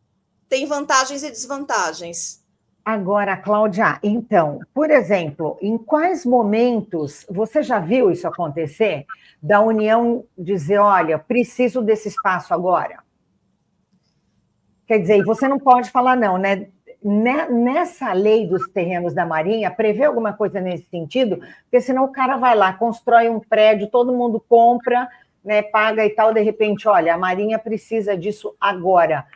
tem 0.47 0.67
vantagens 0.67 1.23
e 1.23 1.31
desvantagens. 1.31 2.44
Agora, 2.85 3.35
Cláudia, 3.35 3.99
então, 4.03 4.61
por 4.75 4.91
exemplo, 4.91 5.57
em 5.63 5.79
quais 5.79 6.27
momentos 6.27 7.25
você 7.31 7.63
já 7.63 7.79
viu 7.79 8.11
isso 8.11 8.29
acontecer? 8.29 9.07
Da 9.43 9.63
União 9.63 10.23
dizer, 10.37 10.79
olha, 10.79 11.19
preciso 11.19 11.81
desse 11.81 12.09
espaço 12.09 12.53
agora? 12.53 12.99
Quer 14.87 14.99
dizer, 14.99 15.25
você 15.25 15.49
não 15.49 15.59
pode 15.59 15.91
falar 15.91 16.15
não, 16.15 16.37
né? 16.37 16.69
Nessa 17.03 18.13
lei 18.13 18.47
dos 18.47 18.69
terrenos 18.69 19.15
da 19.15 19.25
Marinha, 19.25 19.71
prevê 19.71 20.05
alguma 20.05 20.35
coisa 20.35 20.61
nesse 20.61 20.85
sentido? 20.91 21.41
Porque 21.63 21.81
senão 21.81 22.05
o 22.05 22.13
cara 22.13 22.37
vai 22.37 22.55
lá, 22.55 22.73
constrói 22.75 23.31
um 23.31 23.41
prédio, 23.41 23.91
todo 23.91 24.13
mundo 24.13 24.45
compra, 24.47 25.09
né, 25.43 25.63
paga 25.63 26.05
e 26.05 26.11
tal, 26.11 26.33
de 26.33 26.41
repente, 26.41 26.87
olha, 26.89 27.15
a 27.15 27.19
Marinha 27.19 27.59
precisa 27.59 28.17
disso 28.17 28.55
agora 28.61 29.27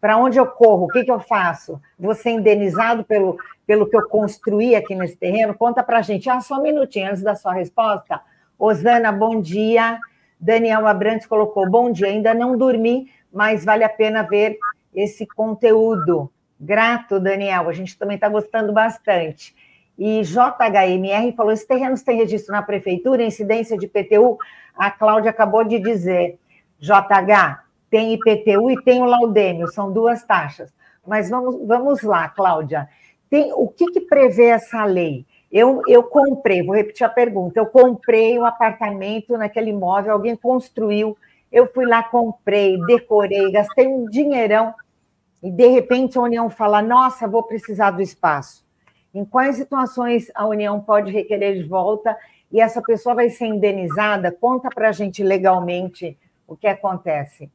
para 0.00 0.16
onde 0.16 0.38
eu 0.38 0.46
corro? 0.46 0.84
O 0.84 0.88
que, 0.88 1.04
que 1.04 1.10
eu 1.10 1.20
faço? 1.20 1.80
Vou 1.98 2.14
ser 2.14 2.30
indenizado 2.30 3.04
pelo, 3.04 3.38
pelo 3.66 3.88
que 3.88 3.96
eu 3.96 4.08
construí 4.08 4.74
aqui 4.74 4.94
nesse 4.94 5.16
terreno? 5.16 5.54
Conta 5.54 5.82
para 5.82 5.98
a 5.98 6.02
gente. 6.02 6.28
Ah, 6.28 6.40
só 6.40 6.58
um 6.58 6.62
minutinho 6.62 7.10
antes 7.10 7.22
da 7.22 7.34
sua 7.34 7.52
resposta. 7.52 8.20
Osana, 8.58 9.10
bom 9.10 9.40
dia. 9.40 9.98
Daniel 10.38 10.86
Abrantes 10.86 11.26
colocou: 11.26 11.68
bom 11.68 11.90
dia, 11.90 12.08
ainda 12.08 12.34
não 12.34 12.56
dormi, 12.56 13.10
mas 13.32 13.64
vale 13.64 13.84
a 13.84 13.88
pena 13.88 14.22
ver 14.22 14.58
esse 14.94 15.26
conteúdo. 15.26 16.30
Grato, 16.58 17.20
Daniel, 17.20 17.68
a 17.68 17.72
gente 17.72 17.98
também 17.98 18.14
está 18.14 18.28
gostando 18.28 18.72
bastante. 18.72 19.54
E 19.98 20.22
JHMR 20.22 21.32
falou: 21.34 21.52
esses 21.52 21.66
terrenos 21.66 22.02
têm 22.02 22.18
registro 22.18 22.52
na 22.52 22.62
prefeitura, 22.62 23.22
incidência 23.22 23.76
de 23.76 23.86
PTU? 23.86 24.38
A 24.76 24.90
Cláudia 24.90 25.30
acabou 25.30 25.64
de 25.64 25.78
dizer. 25.78 26.38
JH, 26.78 27.65
tem 27.90 28.14
IPTU 28.14 28.70
e 28.70 28.82
tem 28.82 29.02
o 29.02 29.06
laudêmio, 29.06 29.68
são 29.68 29.92
duas 29.92 30.22
taxas. 30.24 30.72
Mas 31.06 31.30
vamos, 31.30 31.66
vamos 31.66 32.02
lá, 32.02 32.28
Cláudia. 32.28 32.88
Tem, 33.30 33.52
o 33.52 33.68
que, 33.68 33.86
que 33.86 34.00
prevê 34.00 34.46
essa 34.46 34.84
lei? 34.84 35.24
Eu, 35.50 35.80
eu 35.86 36.02
comprei, 36.02 36.62
vou 36.62 36.74
repetir 36.74 37.06
a 37.06 37.08
pergunta, 37.10 37.58
eu 37.58 37.66
comprei 37.66 38.38
um 38.38 38.44
apartamento 38.44 39.36
naquele 39.38 39.70
imóvel, 39.70 40.12
alguém 40.12 40.36
construiu, 40.36 41.16
eu 41.50 41.66
fui 41.72 41.86
lá, 41.86 42.02
comprei, 42.02 42.78
decorei, 42.86 43.50
gastei 43.52 43.86
um 43.86 44.06
dinheirão, 44.06 44.74
e 45.42 45.50
de 45.50 45.66
repente 45.68 46.18
a 46.18 46.22
União 46.22 46.50
fala, 46.50 46.82
nossa, 46.82 47.28
vou 47.28 47.42
precisar 47.42 47.92
do 47.92 48.02
espaço. 48.02 48.64
Em 49.14 49.24
quais 49.24 49.56
situações 49.56 50.30
a 50.34 50.46
União 50.46 50.80
pode 50.80 51.10
requerer 51.12 51.56
de 51.56 51.68
volta 51.68 52.16
e 52.50 52.60
essa 52.60 52.82
pessoa 52.82 53.14
vai 53.14 53.30
ser 53.30 53.46
indenizada? 53.46 54.30
Conta 54.30 54.68
para 54.68 54.88
a 54.88 54.92
gente 54.92 55.22
legalmente 55.22 56.18
o 56.46 56.56
que 56.56 56.66
acontece. 56.66 57.50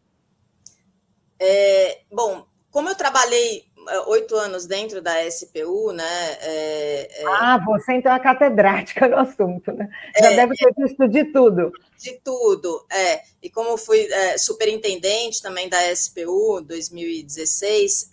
É, 1.43 2.01
bom, 2.11 2.45
como 2.69 2.87
eu 2.87 2.95
trabalhei 2.95 3.65
é, 3.89 3.99
oito 4.01 4.35
anos 4.35 4.67
dentro 4.67 5.01
da 5.01 5.27
SPU, 5.29 5.91
né? 5.91 6.37
É, 6.39 7.23
é, 7.23 7.25
ah, 7.25 7.59
você 7.65 7.93
então 7.93 8.13
é 8.13 8.19
catedrática 8.19 9.07
no 9.07 9.17
assunto, 9.17 9.71
né? 9.71 9.89
Já 10.19 10.31
é, 10.31 10.35
deve 10.35 10.55
ter 10.55 10.71
visto 10.77 11.07
de 11.07 11.25
tudo. 11.25 11.71
De 11.97 12.11
tudo, 12.23 12.85
é. 12.91 13.21
E 13.41 13.49
como 13.49 13.75
fui 13.75 14.01
é, 14.01 14.37
superintendente 14.37 15.41
também 15.41 15.67
da 15.67 15.79
SPU 15.95 16.61
2016, 16.61 18.09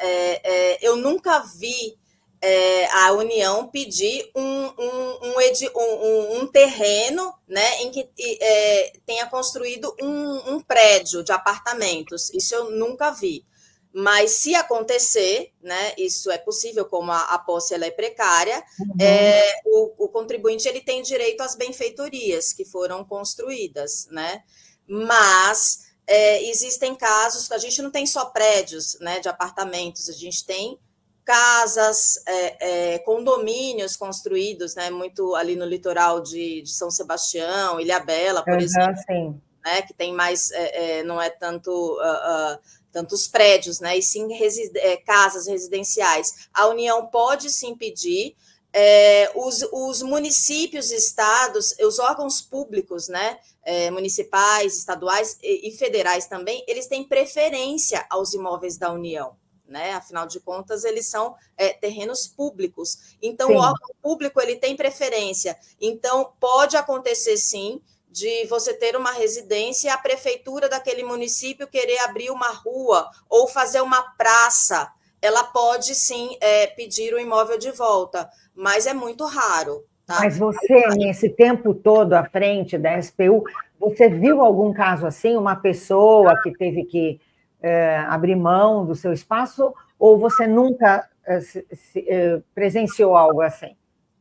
eu 0.80 0.96
nunca 0.96 1.40
vi 1.40 1.98
a 2.92 3.12
União 3.12 3.68
pedir 3.68 4.30
um, 4.34 4.42
um, 4.42 5.18
um, 5.74 6.38
um, 6.38 6.46
terreno 6.46 7.34
né, 7.46 7.82
em 7.82 7.90
que 7.90 8.08
tenha 9.04 9.26
construído 9.26 9.94
um 10.00 10.60
prédio 10.60 11.24
de 11.24 11.32
apartamentos. 11.32 12.30
Isso 12.32 12.54
eu 12.54 12.70
nunca 12.70 13.10
vi. 13.10 13.44
Mas 13.92 14.32
se 14.32 14.54
acontecer, 14.54 15.52
né, 15.62 15.94
isso 15.96 16.30
é 16.30 16.38
possível, 16.38 16.84
como 16.84 17.10
a, 17.10 17.34
a 17.34 17.38
posse 17.38 17.74
ela 17.74 17.86
é 17.86 17.90
precária, 17.90 18.62
uhum. 18.78 18.94
é, 19.00 19.60
o, 19.64 20.04
o, 20.04 20.08
contribuinte 20.08 20.68
ele 20.68 20.80
tem 20.80 21.02
direito 21.02 21.40
às 21.40 21.56
benfeitorias 21.56 22.52
que 22.52 22.64
foram 22.64 23.02
construídas, 23.04 24.06
né? 24.10 24.42
Mas 24.86 25.88
é, 26.06 26.44
existem 26.44 26.94
casos 26.94 27.48
que 27.48 27.54
a 27.54 27.58
gente 27.58 27.80
não 27.80 27.90
tem 27.90 28.06
só 28.06 28.26
prédios 28.26 28.98
né, 29.00 29.20
de 29.20 29.28
apartamentos, 29.28 30.08
a 30.08 30.12
gente 30.12 30.44
tem 30.44 30.78
casas, 31.28 32.22
é, 32.24 32.94
é, 32.94 32.98
condomínios 33.00 33.96
construídos, 33.96 34.74
né, 34.74 34.88
muito 34.88 35.34
ali 35.34 35.56
no 35.56 35.66
litoral 35.66 36.22
de, 36.22 36.62
de 36.62 36.72
São 36.72 36.90
Sebastião, 36.90 37.78
Ilha 37.78 38.00
Bela, 38.00 38.42
por 38.42 38.54
uhum, 38.54 38.60
exemplo, 38.60 38.96
sim. 39.06 39.38
né, 39.62 39.82
que 39.82 39.92
tem 39.92 40.14
mais, 40.14 40.50
é, 40.52 41.00
é, 41.00 41.02
não 41.02 41.20
é 41.20 41.28
tanto 41.28 41.70
uh, 41.70 42.54
uh, 42.54 42.58
tantos 42.90 43.28
prédios, 43.28 43.78
né, 43.78 43.98
e 43.98 44.02
sim 44.02 44.26
é, 44.76 44.96
casas 44.96 45.46
residenciais. 45.46 46.48
A 46.54 46.66
União 46.68 47.06
pode 47.08 47.50
sim 47.50 47.76
pedir. 47.76 48.34
É, 48.72 49.30
os, 49.34 49.62
os, 49.72 50.02
municípios, 50.02 50.90
estados, 50.90 51.74
os 51.80 51.98
órgãos 51.98 52.40
públicos, 52.40 53.08
né, 53.08 53.38
é, 53.64 53.90
municipais, 53.90 54.78
estaduais 54.78 55.38
e, 55.42 55.68
e, 55.68 55.76
federais 55.76 56.26
também, 56.26 56.64
eles 56.66 56.86
têm 56.86 57.04
preferência 57.04 58.04
aos 58.08 58.32
imóveis 58.32 58.78
da 58.78 58.92
União, 58.92 59.36
né? 59.68 59.92
Afinal 59.92 60.26
de 60.26 60.40
contas, 60.40 60.84
eles 60.84 61.08
são 61.08 61.34
é, 61.56 61.72
terrenos 61.72 62.26
públicos. 62.26 63.16
Então, 63.22 63.48
sim. 63.48 63.54
o 63.54 63.58
órgão 63.58 63.90
público 64.02 64.40
ele 64.40 64.56
tem 64.56 64.76
preferência. 64.76 65.56
Então, 65.80 66.32
pode 66.40 66.76
acontecer 66.76 67.36
sim 67.36 67.80
de 68.10 68.46
você 68.46 68.72
ter 68.72 68.96
uma 68.96 69.12
residência 69.12 69.88
e 69.88 69.90
a 69.90 69.98
prefeitura 69.98 70.68
daquele 70.68 71.04
município 71.04 71.68
querer 71.68 71.98
abrir 72.00 72.30
uma 72.30 72.48
rua 72.48 73.08
ou 73.28 73.46
fazer 73.46 73.80
uma 73.80 74.02
praça, 74.16 74.90
ela 75.20 75.44
pode 75.44 75.94
sim 75.94 76.36
é, 76.40 76.66
pedir 76.68 77.12
o 77.12 77.18
imóvel 77.18 77.58
de 77.58 77.70
volta, 77.70 78.28
mas 78.54 78.86
é 78.86 78.94
muito 78.94 79.24
raro. 79.24 79.84
Tá? 80.06 80.20
Mas 80.20 80.38
você, 80.38 80.88
nesse 80.96 81.28
tempo 81.28 81.74
todo 81.74 82.14
à 82.14 82.24
frente 82.24 82.78
da 82.78 82.98
SPU, 83.00 83.44
você 83.78 84.08
viu 84.08 84.40
algum 84.40 84.72
caso 84.72 85.06
assim, 85.06 85.36
uma 85.36 85.54
pessoa 85.54 86.40
que 86.42 86.50
teve 86.52 86.84
que 86.84 87.20
é, 87.60 87.98
abrir 88.08 88.36
mão 88.36 88.86
do 88.86 88.94
seu 88.94 89.12
espaço, 89.12 89.74
ou 89.98 90.18
você 90.18 90.46
nunca 90.46 91.08
é, 91.28 91.40
se, 91.40 91.66
é, 91.96 92.40
presenciou 92.54 93.16
algo 93.16 93.42
assim? 93.42 93.76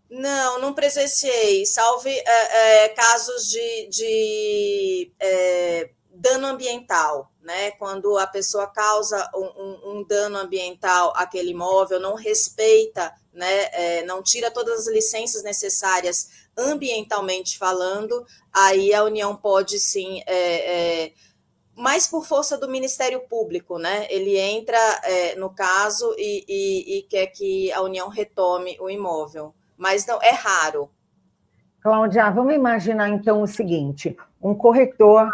Não, 0.09 0.59
não 0.59 0.73
presenciei, 0.73 1.65
salve 1.65 2.09
é, 2.09 2.85
é, 2.85 2.89
casos 2.89 3.49
de, 3.49 3.87
de 3.89 5.11
é, 5.19 5.89
dano 6.11 6.47
ambiental, 6.47 7.31
né? 7.41 7.71
Quando 7.71 8.17
a 8.17 8.25
pessoa 8.25 8.67
causa 8.67 9.29
um, 9.35 9.45
um, 9.45 9.91
um, 9.91 10.03
dano 10.07 10.37
ambiental 10.37 11.13
àquele 11.15 11.51
imóvel, 11.51 11.99
não 11.99 12.15
respeita, 12.15 13.13
né? 13.33 14.01
Não 14.03 14.23
tira 14.23 14.49
todas 14.49 14.79
as 14.79 14.87
licenças 14.87 15.43
necessárias 15.43 16.47
ambientalmente 16.57 17.57
falando, 17.57 18.25
aí 18.51 18.93
a 18.93 19.03
União 19.03 19.35
pode 19.35 19.77
sim 19.77 20.23
mais 21.77 22.07
por 22.07 22.25
força 22.25 22.57
do 22.57 22.67
Ministério 22.67 23.21
Público, 23.29 23.77
né? 23.77 24.07
Ele 24.09 24.37
entra 24.37 24.77
é, 25.03 25.35
no 25.35 25.49
caso 25.49 26.13
e, 26.17 26.43
e, 26.47 26.97
e, 26.97 27.01
quer 27.03 27.27
que 27.27 27.71
a 27.71 27.81
União 27.81 28.09
retome 28.09 28.77
o 28.81 28.89
imóvel 28.89 29.53
mas 29.77 30.05
não 30.05 30.19
é 30.21 30.31
raro. 30.31 30.89
Cláudia, 31.79 32.29
vamos 32.31 32.55
imaginar 32.55 33.09
então 33.09 33.41
o 33.41 33.47
seguinte: 33.47 34.17
um 34.41 34.55
corretor 34.55 35.29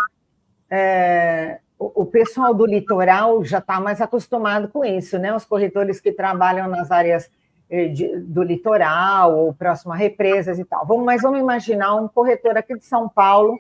é, 0.69 1.59
o 1.79 2.05
pessoal 2.05 2.53
do 2.53 2.65
litoral 2.65 3.43
já 3.43 3.59
está 3.59 3.79
mais 3.79 4.01
acostumado 4.01 4.67
com 4.67 4.83
isso, 4.83 5.17
né? 5.17 5.33
Os 5.33 5.45
corretores 5.45 6.00
que 6.00 6.12
trabalham 6.12 6.67
nas 6.67 6.91
áreas 6.91 7.29
eh, 7.69 7.88
de, 7.88 8.19
do 8.19 8.43
litoral 8.43 9.38
ou 9.38 9.53
próximo 9.53 9.91
a 9.91 9.95
represas 9.95 10.59
e 10.59 10.65
tal. 10.65 10.85
Vamos, 10.85 11.05
mas 11.05 11.21
vamos 11.21 11.39
imaginar 11.39 11.95
um 11.95 12.07
corretor 12.07 12.57
aqui 12.57 12.77
de 12.77 12.85
São 12.85 13.09
Paulo 13.09 13.59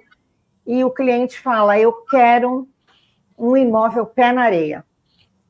e 0.65 0.83
o 0.83 0.91
cliente 0.91 1.39
fala: 1.39 1.79
Eu 1.79 1.91
quero 2.09 2.67
um 3.43 3.57
imóvel 3.57 4.05
pé 4.05 4.31
na 4.31 4.43
areia. 4.43 4.85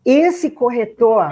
Esse 0.03 0.49
corretor, 0.49 1.29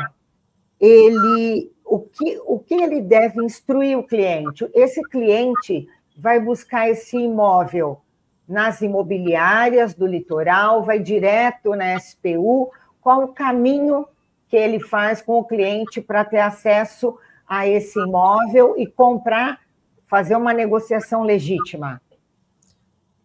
ele, 0.79 1.71
o 1.83 1.99
que, 1.99 2.39
o 2.45 2.59
que 2.59 2.75
ele 2.75 3.01
deve 3.01 3.43
instruir 3.43 3.97
o 3.97 4.03
cliente? 4.03 4.69
Esse 4.73 5.01
cliente 5.01 5.87
vai 6.15 6.39
buscar 6.39 6.87
esse 6.87 7.17
imóvel 7.17 7.99
nas 8.47 8.81
imobiliárias 8.81 9.95
do 9.95 10.05
litoral, 10.05 10.83
vai 10.83 10.99
direto 10.99 11.75
na 11.75 11.97
SPU, 11.99 12.71
qual 13.01 13.23
o 13.23 13.33
caminho 13.33 14.07
que 14.47 14.55
ele 14.55 14.79
faz 14.79 15.21
com 15.21 15.39
o 15.39 15.45
cliente 15.45 15.99
para 15.99 16.23
ter 16.23 16.39
acesso 16.39 17.17
a 17.47 17.67
esse 17.67 17.99
imóvel 17.99 18.75
e 18.77 18.85
comprar, 18.85 19.59
fazer 20.05 20.35
uma 20.35 20.53
negociação 20.53 21.23
legítima? 21.23 21.99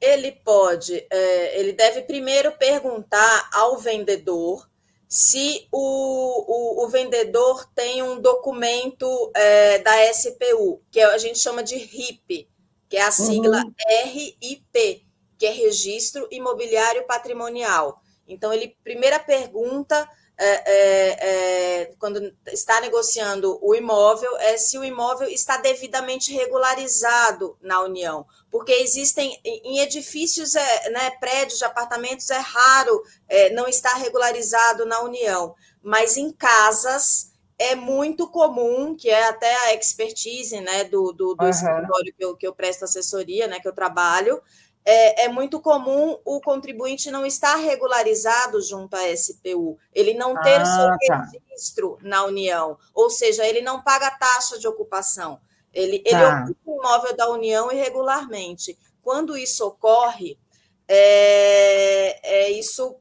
Ele 0.01 0.33
pode, 0.33 1.07
é, 1.11 1.59
ele 1.59 1.73
deve 1.73 2.03
primeiro 2.03 2.53
perguntar 2.53 3.49
ao 3.53 3.79
vendedor 3.79 4.69
se 5.09 5.67
o, 5.71 6.81
o, 6.81 6.85
o 6.85 6.89
vendedor 6.89 7.65
tem 7.75 8.03
um 8.03 8.21
documento 8.21 9.31
é, 9.35 9.79
da 9.79 10.13
SPU, 10.13 10.83
que 10.91 11.01
a 11.01 11.17
gente 11.17 11.39
chama 11.39 11.63
de 11.63 11.77
RIP, 11.77 12.49
que 12.89 12.97
é 12.97 13.03
a 13.03 13.11
sigla 13.11 13.63
uhum. 13.63 13.75
RIP, 14.05 15.07
que 15.39 15.47
é 15.47 15.51
Registro 15.51 16.27
Imobiliário 16.31 17.07
Patrimonial. 17.07 18.01
Então, 18.27 18.53
ele 18.53 18.77
primeira 18.83 19.19
pergunta, 19.19 20.09
é, 20.39 20.47
é, 20.47 21.81
é, 21.83 21.86
quando 21.99 22.35
está 22.47 22.81
negociando 22.81 23.59
o 23.63 23.75
imóvel, 23.75 24.37
é 24.39 24.57
se 24.57 24.79
o 24.79 24.85
imóvel 24.85 25.29
está 25.29 25.57
devidamente 25.57 26.33
regularizado 26.33 27.57
na 27.61 27.81
União. 27.81 28.27
Porque 28.51 28.73
existem, 28.73 29.39
em 29.45 29.81
edifícios, 29.81 30.55
é, 30.55 30.91
né, 30.91 31.11
prédios 31.19 31.59
de 31.59 31.65
apartamentos, 31.65 32.31
é 32.31 32.39
raro 32.39 33.03
é, 33.29 33.51
não 33.51 33.67
estar 33.67 33.95
regularizado 33.95 34.85
na 34.85 35.01
União. 35.01 35.55
Mas 35.83 36.17
em 36.17 36.31
casas 36.31 37.33
é 37.59 37.75
muito 37.75 38.29
comum, 38.29 38.95
que 38.95 39.09
é 39.09 39.29
até 39.29 39.55
a 39.67 39.75
expertise 39.75 40.61
né, 40.61 40.85
do, 40.85 41.13
do, 41.13 41.35
do 41.35 41.45
uhum. 41.45 41.51
escritório 41.51 42.15
que 42.17 42.25
eu, 42.25 42.37
que 42.37 42.47
eu 42.47 42.55
presto 42.55 42.85
assessoria, 42.85 43.47
né, 43.47 43.59
que 43.59 43.69
eu 43.69 43.75
trabalho, 43.75 44.43
é, 44.89 45.25
é, 45.25 45.29
muito 45.29 45.61
comum 45.61 46.17
o 46.25 46.41
contribuinte 46.41 47.11
não 47.11 47.27
estar 47.27 47.57
regularizado 47.57 48.63
junto 48.63 48.95
à 48.95 49.03
SPU, 49.17 49.77
ele 49.93 50.15
não 50.15 50.41
ter 50.41 50.61
ah, 50.61 50.65
seu 50.65 51.09
tá. 51.09 51.29
registro 51.51 51.99
na 52.01 52.25
União, 52.25 52.79
ou 52.95 53.11
seja, 53.11 53.45
ele 53.45 53.61
não 53.61 53.83
paga 53.83 54.13
taxa 54.13 54.57
de 54.61 54.69
ocupação, 54.69 55.41
ele, 55.75 55.97
ele 56.07 56.21
tá. 56.21 56.45
ocupa 56.45 56.61
o 56.71 56.79
imóvel 56.79 57.17
da 57.17 57.29
União 57.29 57.73
irregularmente. 57.73 58.79
Quando 59.03 59.37
isso 59.37 59.67
ocorre, 59.67 60.39
é, 60.87 62.21
é 62.23 62.51
isso 62.53 62.97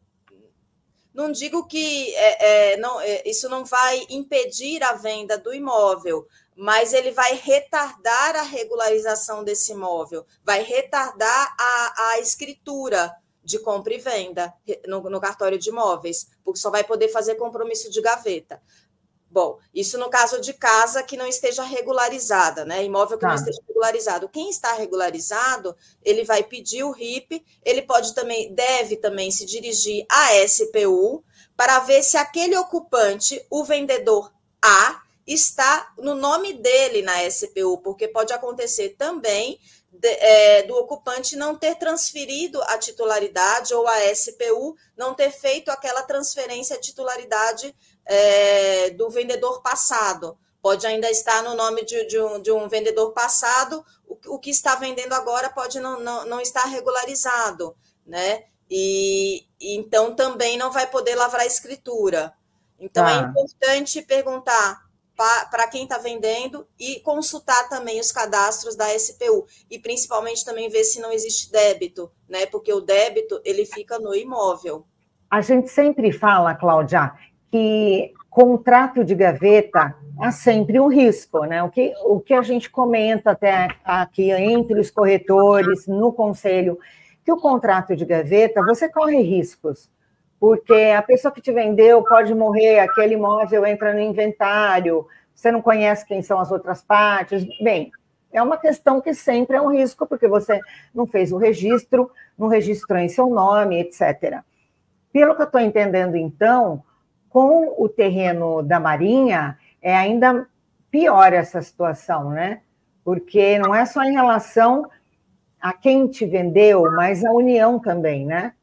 não 1.13 1.31
digo 1.31 1.65
que 1.65 2.13
é, 2.15 2.73
é, 2.73 2.77
não, 2.77 2.99
é, 2.99 3.23
isso 3.25 3.47
não 3.47 3.63
vai 3.63 4.05
impedir 4.09 4.83
a 4.83 4.93
venda 4.93 5.37
do 5.37 5.53
imóvel, 5.53 6.27
mas 6.55 6.93
ele 6.93 7.11
vai 7.11 7.35
retardar 7.35 8.35
a 8.35 8.41
regularização 8.41 9.43
desse 9.43 9.73
imóvel, 9.73 10.25
vai 10.43 10.63
retardar 10.63 11.55
a, 11.59 12.09
a 12.11 12.19
escritura 12.19 13.13
de 13.43 13.59
compra 13.59 13.93
e 13.93 13.99
venda 13.99 14.53
no, 14.87 15.01
no 15.01 15.21
cartório 15.21 15.59
de 15.59 15.69
imóveis, 15.69 16.27
porque 16.43 16.59
só 16.59 16.71
vai 16.71 16.83
poder 16.83 17.09
fazer 17.09 17.35
compromisso 17.35 17.91
de 17.91 18.01
gaveta. 18.01 18.61
Bom, 19.29 19.59
isso 19.73 19.97
no 19.97 20.09
caso 20.09 20.39
de 20.39 20.53
casa 20.53 21.03
que 21.03 21.17
não 21.17 21.27
esteja 21.27 21.61
regularizada, 21.61 22.63
né? 22.63 22.85
Imóvel 22.85 23.17
que 23.17 23.23
tá. 23.23 23.27
não 23.27 23.35
esteja 23.35 23.59
regularizado. 23.67 24.29
Quem 24.29 24.49
está 24.49 24.71
regularizado, 24.73 25.75
ele 26.01 26.23
vai 26.23 26.41
pedir 26.41 26.83
o 26.83 26.91
RIP, 26.91 27.43
ele 27.65 27.81
pode 27.81 28.15
também, 28.15 28.53
deve 28.53 28.95
também 28.95 29.29
se 29.31 29.45
dirigir 29.45 30.05
à 30.09 30.47
SPU 30.47 31.21
para 31.55 31.79
ver 31.79 32.01
se 32.01 32.15
aquele 32.15 32.55
ocupante, 32.55 33.45
o 33.49 33.65
vendedor 33.65 34.31
A, 34.61 35.01
está 35.25 35.93
no 35.97 36.13
nome 36.13 36.53
dele 36.53 37.01
na 37.01 37.23
SPU, 37.29 37.79
porque 37.79 38.07
pode 38.07 38.31
acontecer 38.31 38.89
também 38.97 39.59
de, 39.91 40.09
é, 40.09 40.63
do 40.63 40.75
ocupante 40.75 41.35
não 41.35 41.55
ter 41.55 41.75
transferido 41.75 42.61
a 42.63 42.77
titularidade 42.77 43.73
ou 43.73 43.87
a 43.87 44.13
SPU 44.13 44.75
não 44.95 45.13
ter 45.13 45.31
feito 45.31 45.69
aquela 45.69 46.03
transferência 46.03 46.75
de 46.75 46.83
titularidade 46.83 47.75
é, 48.05 48.91
do 48.91 49.09
vendedor 49.09 49.61
passado. 49.61 50.37
Pode 50.61 50.85
ainda 50.85 51.09
estar 51.09 51.43
no 51.43 51.55
nome 51.55 51.85
de, 51.85 52.05
de, 52.07 52.19
um, 52.19 52.41
de 52.41 52.51
um, 52.51 52.67
vendedor 52.67 53.13
passado, 53.13 53.85
o, 54.07 54.17
o, 54.35 54.39
que 54.39 54.49
está 54.49 54.75
vendendo 54.75 55.13
agora 55.13 55.49
pode 55.49 55.79
não, 55.79 55.99
não, 55.99 56.25
não 56.25 56.41
estar 56.41 56.65
regularizado, 56.65 57.75
né? 58.05 58.45
E, 58.69 59.45
e, 59.59 59.75
então 59.75 60.15
também 60.15 60.57
não 60.57 60.71
vai 60.71 60.87
poder 60.87 61.15
lavrar 61.15 61.43
a 61.43 61.47
escritura. 61.47 62.33
Então 62.79 63.05
ah. 63.05 63.11
é 63.11 63.17
importante 63.17 64.01
perguntar 64.01 64.84
para 65.15 65.67
quem 65.67 65.83
está 65.83 65.97
vendendo 65.97 66.67
e 66.79 66.99
consultar 66.99 67.69
também 67.69 67.99
os 67.99 68.11
cadastros 68.11 68.75
da 68.75 68.87
SPU 68.97 69.45
e 69.69 69.79
principalmente 69.79 70.43
também 70.43 70.69
ver 70.69 70.83
se 70.83 70.99
não 70.99 71.11
existe 71.11 71.51
débito, 71.51 72.11
né? 72.27 72.45
Porque 72.45 72.71
o 72.73 72.81
débito 72.81 73.39
ele 73.45 73.65
fica 73.65 73.97
no 73.97 74.13
imóvel. 74.13 74.85
A 75.29 75.41
gente 75.41 75.69
sempre 75.69 76.11
fala, 76.11 76.53
Cláudia, 76.53 77.13
que 77.51 78.13
contrato 78.29 79.03
de 79.03 79.15
gaveta 79.15 79.95
há 80.19 80.31
sempre 80.31 80.79
um 80.79 80.87
risco, 80.87 81.45
né? 81.45 81.63
O 81.63 81.69
que, 81.69 81.93
o 82.03 82.19
que 82.19 82.33
a 82.33 82.41
gente 82.41 82.69
comenta 82.69 83.31
até 83.31 83.69
aqui 83.83 84.29
entre 84.31 84.79
os 84.79 84.91
corretores, 84.91 85.87
no 85.87 86.11
conselho, 86.11 86.77
que 87.23 87.31
o 87.31 87.37
contrato 87.37 87.95
de 87.95 88.05
gaveta, 88.05 88.61
você 88.61 88.89
corre 88.89 89.21
riscos 89.21 89.89
porque 90.45 90.93
a 90.95 91.01
pessoa 91.01 91.31
que 91.31 91.41
te 91.41 91.51
vendeu 91.51 92.03
pode 92.03 92.31
morrer, 92.35 92.77
aquele 92.77 93.15
imóvel 93.15 93.65
entra 93.65 93.91
no 93.95 93.99
inventário, 93.99 95.07
você 95.33 95.51
não 95.51 95.59
conhece 95.59 96.05
quem 96.05 96.21
são 96.21 96.39
as 96.39 96.51
outras 96.51 96.83
partes. 96.83 97.43
Bem, 97.59 97.91
é 98.31 98.43
uma 98.43 98.55
questão 98.55 99.01
que 99.01 99.11
sempre 99.11 99.57
é 99.57 99.61
um 99.61 99.71
risco, 99.71 100.05
porque 100.05 100.27
você 100.27 100.59
não 100.93 101.07
fez 101.07 101.31
o 101.31 101.37
registro, 101.37 102.11
não 102.37 102.47
registrou 102.47 102.99
em 102.99 103.09
seu 103.09 103.27
nome, 103.27 103.79
etc. 103.79 104.43
Pelo 105.11 105.33
que 105.35 105.41
eu 105.41 105.47
estou 105.47 105.59
entendendo, 105.59 106.15
então, 106.15 106.83
com 107.27 107.73
o 107.83 107.89
terreno 107.89 108.61
da 108.61 108.79
Marinha, 108.79 109.57
é 109.81 109.97
ainda 109.97 110.47
pior 110.91 111.33
essa 111.33 111.59
situação, 111.59 112.29
né? 112.29 112.61
Porque 113.03 113.57
não 113.57 113.73
é 113.73 113.83
só 113.83 114.03
em 114.03 114.13
relação 114.13 114.87
a 115.59 115.73
quem 115.73 116.05
te 116.07 116.23
vendeu, 116.23 116.83
mas 116.91 117.25
a 117.25 117.31
união 117.31 117.79
também, 117.79 118.27
né? 118.27 118.53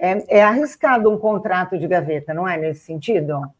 É, 0.00 0.38
é 0.38 0.42
arriscado 0.42 1.10
um 1.10 1.18
contrato 1.18 1.78
de 1.78 1.86
gaveta, 1.86 2.32
não 2.32 2.48
é 2.48 2.56
nesse 2.56 2.86
sentido? 2.86 3.36
O 3.36 3.52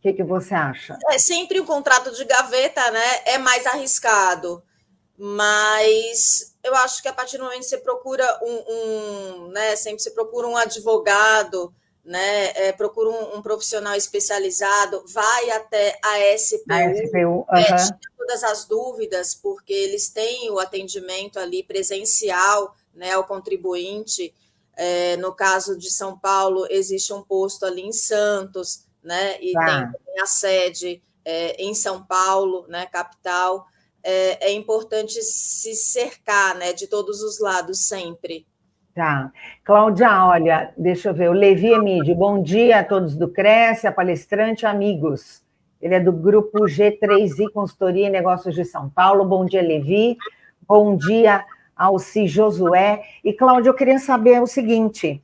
que, 0.00 0.14
que 0.14 0.24
você 0.24 0.54
acha? 0.54 0.98
É 1.10 1.18
sempre 1.18 1.60
um 1.60 1.66
contrato 1.66 2.10
de 2.12 2.24
gaveta, 2.24 2.90
né? 2.90 3.04
É 3.26 3.36
mais 3.36 3.66
arriscado. 3.66 4.62
Mas 5.18 6.56
eu 6.64 6.74
acho 6.76 7.02
que 7.02 7.08
a 7.08 7.12
partir 7.12 7.36
do 7.36 7.44
momento 7.44 7.60
que 7.60 7.66
você 7.66 7.76
procura 7.76 8.24
um, 8.42 8.64
um 8.72 9.48
né? 9.48 9.76
Sempre 9.76 10.02
você 10.02 10.10
procura 10.10 10.48
um 10.48 10.56
advogado, 10.56 11.74
né? 12.02 12.52
É, 12.54 12.72
procura 12.72 13.10
um, 13.10 13.36
um, 13.36 13.42
profissional 13.42 13.94
especializado, 13.94 15.04
vai 15.06 15.50
até 15.50 15.98
a 16.02 16.38
SPU, 16.38 16.64
a 16.66 16.94
SPU 16.94 17.40
uh 17.40 18.10
todas 18.16 18.44
as 18.44 18.64
dúvidas, 18.64 19.34
porque 19.34 19.72
eles 19.72 20.08
têm 20.08 20.50
o 20.50 20.58
atendimento 20.58 21.38
ali 21.38 21.62
presencial 21.62 22.74
né, 23.00 23.12
ao 23.12 23.24
contribuinte. 23.24 24.32
É, 24.76 25.16
no 25.16 25.32
caso 25.32 25.76
de 25.76 25.90
São 25.90 26.16
Paulo, 26.16 26.66
existe 26.70 27.12
um 27.12 27.22
posto 27.22 27.64
ali 27.64 27.82
em 27.82 27.92
Santos, 27.92 28.86
né, 29.02 29.40
e 29.40 29.52
tá. 29.52 29.90
tem 30.04 30.22
a 30.22 30.26
sede 30.26 31.02
é, 31.24 31.62
em 31.62 31.74
São 31.74 32.04
Paulo, 32.04 32.66
né, 32.68 32.84
capital. 32.86 33.66
É, 34.02 34.48
é, 34.48 34.52
importante 34.52 35.20
se 35.22 35.74
cercar 35.74 36.54
né, 36.56 36.72
de 36.72 36.86
todos 36.86 37.22
os 37.22 37.40
lados 37.40 37.88
sempre. 37.88 38.46
Tá. 38.94 39.32
Cláudia, 39.64 40.26
olha, 40.26 40.72
deixa 40.76 41.10
eu 41.10 41.14
ver, 41.14 41.30
o 41.30 41.34
Levi 41.34 41.68
Emídio, 41.68 42.14
bom 42.14 42.42
dia 42.42 42.80
a 42.80 42.84
todos 42.84 43.16
do 43.16 43.28
Cresce, 43.28 43.86
a 43.86 43.92
palestrante, 43.92 44.66
amigos. 44.66 45.42
Ele 45.80 45.94
é 45.94 46.00
do 46.00 46.12
grupo 46.12 46.64
G3I 46.64 47.50
Consultoria 47.52 48.08
e 48.08 48.10
Negócios 48.10 48.54
de 48.54 48.64
São 48.64 48.90
Paulo. 48.90 49.24
Bom 49.24 49.46
dia, 49.46 49.62
Levi. 49.62 50.18
Bom 50.66 50.96
dia, 50.96 51.44
Alci 51.80 52.28
Josué. 52.28 53.02
E, 53.24 53.32
Cláudia, 53.32 53.70
eu 53.70 53.74
queria 53.74 53.98
saber 53.98 54.42
o 54.42 54.46
seguinte: 54.46 55.22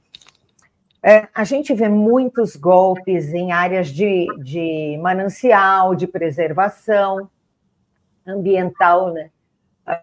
é, 1.02 1.28
a 1.34 1.44
gente 1.44 1.74
vê 1.74 1.86
muitos 1.86 2.56
golpes 2.56 3.34
em 3.34 3.52
áreas 3.52 3.88
de, 3.88 4.26
de 4.38 4.98
manancial, 5.02 5.94
de 5.94 6.06
preservação 6.06 7.28
ambiental, 8.26 9.12
né? 9.12 9.30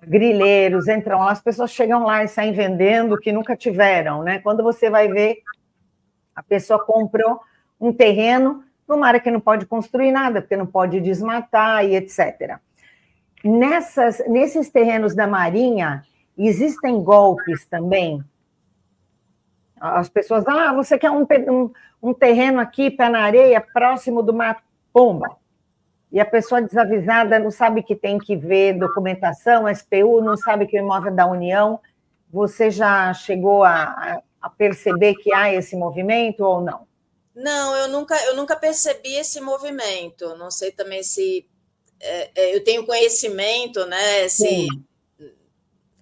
grileiros 0.08 0.88
entram 0.88 1.20
lá, 1.20 1.32
as 1.32 1.42
pessoas 1.42 1.72
chegam 1.72 2.06
lá 2.06 2.24
e 2.24 2.28
saem 2.30 2.54
vendendo 2.54 3.16
o 3.16 3.18
que 3.18 3.34
nunca 3.34 3.54
tiveram, 3.54 4.24
né? 4.24 4.40
Quando 4.40 4.64
você 4.64 4.90
vai 4.90 5.10
ver, 5.10 5.40
a 6.34 6.42
pessoa 6.42 6.86
comprou 6.86 7.42
um 7.82 7.92
terreno 7.92 8.64
numa 8.88 9.08
área 9.08 9.20
que 9.20 9.30
não 9.30 9.42
pode 9.42 9.66
construir 9.66 10.12
nada, 10.12 10.42
porque 10.42 10.56
não 10.56 10.66
pode 10.66 11.02
desmatar 11.02 11.84
e 11.84 11.98
etc. 11.98 12.60
Nessas, 13.44 14.24
nesses 14.30 14.70
terrenos 14.70 15.14
da 15.14 15.28
Marinha, 15.28 16.04
existem 16.38 17.02
golpes 17.04 17.66
também. 17.66 18.24
As 19.80 20.10
pessoas, 20.10 20.46
ah, 20.48 20.74
você 20.74 20.98
quer 20.98 21.12
um, 21.12 21.26
um, 21.50 21.72
um 22.02 22.14
terreno 22.14 22.60
aqui, 22.60 22.90
pé 22.90 23.10
na 23.10 23.20
areia, 23.20 23.60
próximo 23.60 24.24
do 24.24 24.34
mar, 24.34 24.64
pomba 24.92 25.38
e 26.14 26.20
a 26.20 26.26
pessoa 26.26 26.62
desavisada 26.62 27.40
não 27.40 27.50
sabe 27.50 27.82
que 27.82 27.96
tem 27.96 28.20
que 28.20 28.36
ver 28.36 28.78
documentação, 28.78 29.68
SPU, 29.68 30.22
não 30.22 30.38
sabe 30.38 30.68
que 30.68 30.78
o 30.78 30.80
imóvel 30.80 31.12
é 31.12 31.16
da 31.16 31.26
União. 31.26 31.80
Você 32.32 32.70
já 32.70 33.12
chegou 33.16 33.64
a, 33.64 34.22
a 34.40 34.48
perceber 34.48 35.16
que 35.16 35.34
há 35.34 35.52
esse 35.52 35.76
movimento 35.76 36.42
ou 36.42 36.62
não? 36.62 36.86
Não, 37.36 37.76
eu 37.78 37.88
nunca, 37.88 38.16
eu 38.26 38.36
nunca 38.36 38.56
percebi 38.56 39.16
esse 39.16 39.42
movimento. 39.42 40.36
Não 40.36 40.52
sei 40.52 40.72
também 40.72 41.02
se 41.02 41.48
é, 42.00 42.30
é, 42.36 42.56
eu 42.56 42.64
tenho 42.64 42.86
conhecimento, 42.86 43.84
né? 43.88 44.30
Se 44.30 44.48
Sim. 44.48 44.68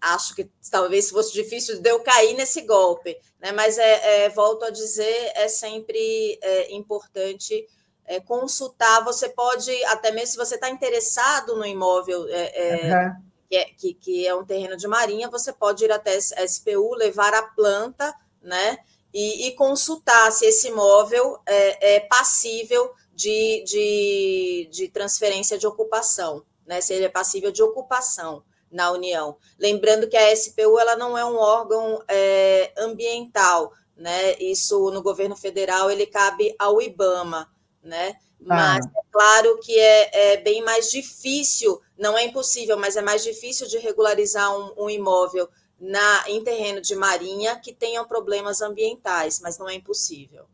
Acho 0.02 0.36
que 0.36 0.50
talvez 0.72 1.12
fosse 1.12 1.32
difícil 1.32 1.80
de 1.80 1.90
eu 1.90 2.00
cair 2.02 2.34
nesse 2.34 2.62
golpe, 2.62 3.16
né? 3.40 3.52
Mas 3.52 3.78
é, 3.78 4.26
é 4.26 4.30
volto 4.30 4.66
a 4.66 4.72
dizer, 4.72 5.32
é 5.36 5.48
sempre 5.48 6.40
é, 6.42 6.74
importante 6.74 7.68
é, 8.06 8.20
consultar. 8.20 9.04
Você 9.06 9.30
pode, 9.30 9.72
até 9.86 10.12
mesmo 10.12 10.32
se 10.32 10.38
você 10.38 10.56
está 10.56 10.70
interessado 10.70 11.56
no 11.56 11.66
imóvel 11.66 12.26
é, 12.30 12.92
uhum. 12.92 13.24
que, 13.48 13.56
é, 13.56 13.66
que, 13.66 13.94
que, 13.94 14.28
é 14.28 14.34
um 14.34 14.44
terreno 14.44 14.76
de 14.76 14.88
marinha, 14.88 15.30
você 15.30 15.54
pode 15.54 15.86
ir 15.86 15.92
até 15.92 16.16
a 16.16 16.48
SPU, 16.48 16.96
levar 16.96 17.34
a 17.34 17.44
planta, 17.44 18.14
né? 18.42 18.80
E, 19.14 19.48
e 19.48 19.56
consultar 19.56 20.32
se 20.32 20.46
esse 20.46 20.70
imóvel 20.70 21.38
é, 21.46 21.96
é 21.96 22.00
passível 22.00 22.92
de, 23.14 23.64
de, 23.68 24.70
de 24.72 24.88
transferência 24.88 25.58
de 25.58 25.68
ocupação, 25.68 26.44
né? 26.66 26.82
Se 26.82 26.94
ele 26.94 27.06
é 27.06 27.10
passível 27.10 27.52
de 27.52 27.62
ocupação 27.62 28.44
na 28.72 28.92
União. 28.92 29.38
Lembrando 29.60 30.08
que 30.08 30.18
a 30.18 30.36
SPU 30.36 30.80
ela 30.80 30.96
não 30.96 31.18
é 31.18 31.26
um 31.26 31.38
órgão 31.38 32.02
é, 32.08 32.72
ambiental, 32.78 33.74
né? 33.96 34.36
Isso 34.40 34.90
no 34.92 35.02
governo 35.02 35.36
federal 35.36 35.92
ele 35.92 36.06
cabe 36.06 36.56
ao 36.58 36.82
IBAMA 36.82 37.50
né? 37.84 38.16
Mas 38.40 38.86
ah. 38.86 38.90
é 38.98 39.02
claro 39.12 39.60
que 39.60 39.78
é, 39.78 40.34
é, 40.34 40.38
bem 40.38 40.64
mais 40.64 40.90
difícil, 40.90 41.80
não 41.98 42.18
é 42.18 42.26
impossível, 42.26 42.78
mas 42.78 42.96
é 42.96 43.02
mais 43.02 43.24
difícil 43.24 43.68
de 43.68 43.78
regularizar 43.78 44.52
um, 44.56 44.86
um 44.86 44.90
imóvel 44.90 45.48
na, 45.80 46.24
em 46.28 46.44
terreno 46.44 46.82
de 46.82 46.96
marinha 46.96 47.60
que 47.60 47.74
tenham 47.74 48.06
problemas 48.06 48.62
ambientais, 48.62 49.40
mas 49.40 49.58
não 49.58 49.70
é 49.70 49.76
impossível. 49.76 50.46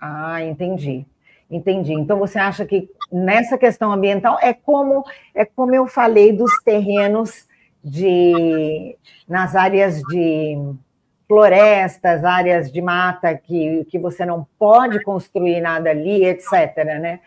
Ah, 0.00 0.42
entendi. 0.42 1.06
Entendi. 1.50 1.92
Então 1.92 2.18
você 2.18 2.38
acha 2.38 2.64
que 2.64 2.88
nessa 3.12 3.58
questão 3.58 3.92
ambiental 3.92 4.38
é 4.40 4.52
como 4.52 5.04
é 5.34 5.44
como 5.44 5.74
eu 5.74 5.86
falei 5.86 6.32
dos 6.32 6.50
terrenos 6.64 7.46
de 7.82 8.96
nas 9.28 9.54
áreas 9.54 10.00
de 10.02 10.58
florestas, 11.26 12.24
áreas 12.24 12.70
de 12.70 12.80
mata 12.80 13.34
que, 13.34 13.84
que 13.86 13.98
você 13.98 14.24
não 14.24 14.46
pode 14.58 15.02
construir 15.02 15.60
nada 15.60 15.90
ali, 15.90 16.24
etc. 16.24 16.76
Né? 16.84 17.20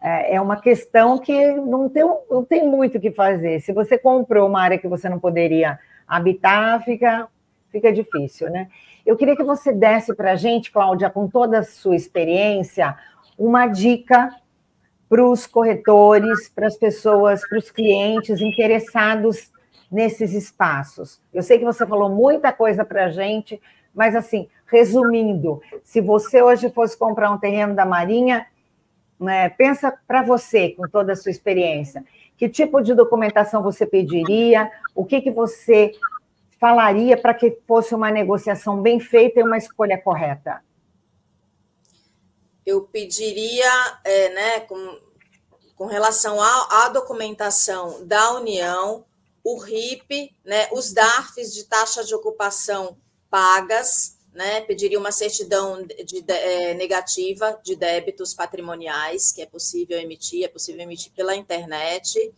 É, 0.00 0.34
é 0.36 0.40
uma 0.40 0.56
questão 0.56 1.18
que 1.18 1.52
não 1.52 1.88
tem, 1.88 2.02
não 2.30 2.44
tem 2.44 2.66
muito 2.66 2.98
o 2.98 3.00
que 3.00 3.10
fazer. 3.10 3.60
Se 3.60 3.72
você 3.72 3.98
comprou 3.98 4.48
uma 4.48 4.62
área 4.62 4.78
que 4.78 4.88
você 4.88 5.08
não 5.08 5.18
poderia 5.18 5.78
habitar, 6.08 6.82
fica, 6.82 7.28
fica 7.70 7.92
difícil. 7.92 8.50
Né? 8.50 8.68
Eu 9.04 9.16
queria 9.16 9.36
que 9.36 9.44
você 9.44 9.72
desse 9.72 10.14
para 10.14 10.32
a 10.32 10.36
gente, 10.36 10.72
Cláudia, 10.72 11.10
com 11.10 11.28
toda 11.28 11.58
a 11.58 11.62
sua 11.62 11.94
experiência, 11.94 12.96
uma 13.38 13.66
dica 13.66 14.30
para 15.08 15.24
os 15.24 15.46
corretores, 15.46 16.48
para 16.48 16.66
as 16.66 16.76
pessoas, 16.76 17.46
para 17.46 17.58
os 17.58 17.70
clientes 17.70 18.40
interessados 18.40 19.52
nesses 19.90 20.32
espaços? 20.32 21.20
Eu 21.32 21.42
sei 21.42 21.58
que 21.58 21.64
você 21.64 21.86
falou 21.86 22.08
muita 22.08 22.52
coisa 22.52 22.84
para 22.84 23.06
a 23.06 23.10
gente, 23.10 23.60
mas 23.94 24.16
assim, 24.16 24.48
resumindo, 24.66 25.60
se 25.84 26.00
você 26.00 26.40
hoje 26.40 26.70
fosse 26.70 26.96
comprar 26.96 27.30
um 27.30 27.38
terreno 27.38 27.74
da 27.74 27.84
Marinha, 27.84 28.46
né, 29.20 29.50
pensa 29.50 29.92
para 30.06 30.22
você, 30.22 30.70
com 30.70 30.88
toda 30.88 31.12
a 31.12 31.16
sua 31.16 31.30
experiência, 31.30 32.04
que 32.36 32.48
tipo 32.48 32.80
de 32.80 32.94
documentação 32.94 33.62
você 33.62 33.86
pediria, 33.86 34.70
o 34.94 35.04
que, 35.04 35.20
que 35.20 35.30
você 35.30 35.92
falaria 36.58 37.16
para 37.16 37.34
que 37.34 37.58
fosse 37.66 37.94
uma 37.94 38.10
negociação 38.10 38.80
bem 38.80 38.98
feita 38.98 39.40
e 39.40 39.42
uma 39.42 39.58
escolha 39.58 39.96
correta? 39.98 40.60
Eu 42.64 42.82
pediria, 42.82 44.00
é, 44.04 44.28
né, 44.30 44.60
com, 44.60 45.00
com 45.76 45.86
relação 45.86 46.40
à, 46.40 46.88
documentação 46.88 48.06
da 48.06 48.32
União, 48.34 49.04
o 49.42 49.58
RIP, 49.58 50.34
né, 50.44 50.68
os 50.72 50.92
DARFs 50.92 51.52
de 51.52 51.64
taxa 51.64 52.04
de 52.04 52.14
ocupação 52.14 52.96
pagas, 53.28 54.16
né, 54.32 54.60
pediria 54.62 54.98
uma 54.98 55.12
certidão 55.12 55.84
de, 55.84 56.22
de, 56.22 56.32
é, 56.32 56.74
negativa 56.74 57.60
de 57.62 57.74
débitos 57.76 58.32
patrimoniais, 58.32 59.32
que 59.32 59.42
é 59.42 59.46
possível 59.46 59.98
emitir, 59.98 60.44
é 60.44 60.48
possível 60.48 60.82
emitir 60.82 61.12
pela 61.12 61.34
internet. 61.34 62.32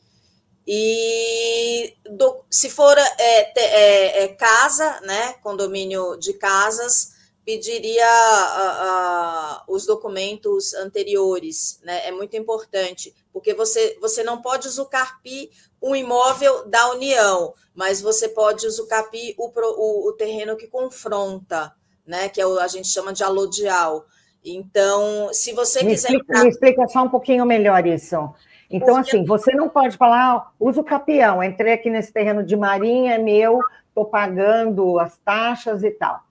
E 0.66 1.94
do, 2.10 2.42
se 2.50 2.70
for 2.70 2.96
é, 2.96 3.44
te, 3.44 3.60
é, 3.60 4.24
é 4.24 4.28
casa, 4.28 5.00
né, 5.02 5.34
condomínio 5.42 6.16
de 6.16 6.32
casas, 6.32 7.13
pediria 7.44 8.06
os 9.68 9.86
documentos 9.86 10.72
anteriores, 10.74 11.80
né? 11.84 12.06
É 12.06 12.12
muito 12.12 12.36
importante, 12.36 13.14
porque 13.32 13.52
você, 13.52 13.98
você 14.00 14.22
não 14.22 14.40
pode 14.40 14.66
usucarpir 14.66 15.50
um 15.82 15.94
imóvel 15.94 16.66
da 16.66 16.90
União, 16.90 17.52
mas 17.74 18.00
você 18.00 18.28
pode 18.28 18.66
usucarpir 18.66 19.34
o, 19.36 19.52
o, 19.54 20.08
o 20.08 20.12
terreno 20.12 20.56
que 20.56 20.66
confronta, 20.66 21.74
né? 22.06 22.28
Que 22.28 22.40
é 22.40 22.46
o, 22.46 22.58
a 22.58 22.66
gente 22.66 22.88
chama 22.88 23.12
de 23.12 23.22
alodial. 23.22 24.06
Então, 24.42 25.28
se 25.32 25.52
você 25.52 25.82
me 25.82 25.92
quiser. 25.92 26.12
Explica, 26.12 26.42
me 26.42 26.48
explica 26.48 26.88
só 26.88 27.02
um 27.02 27.08
pouquinho 27.08 27.44
melhor 27.44 27.86
isso. 27.86 28.16
Então, 28.70 28.94
porque... 28.96 29.10
assim, 29.10 29.24
você 29.24 29.52
não 29.52 29.68
pode 29.68 29.96
falar, 29.96 30.36
ah, 30.36 30.50
usa 30.58 30.80
o 30.80 30.84
capião, 30.84 31.42
entrei 31.42 31.74
aqui 31.74 31.90
nesse 31.90 32.12
terreno 32.12 32.42
de 32.42 32.56
marinha, 32.56 33.14
é 33.14 33.18
meu, 33.18 33.58
estou 33.88 34.06
pagando 34.06 34.98
as 34.98 35.18
taxas 35.18 35.82
e 35.84 35.90
tal 35.90 36.22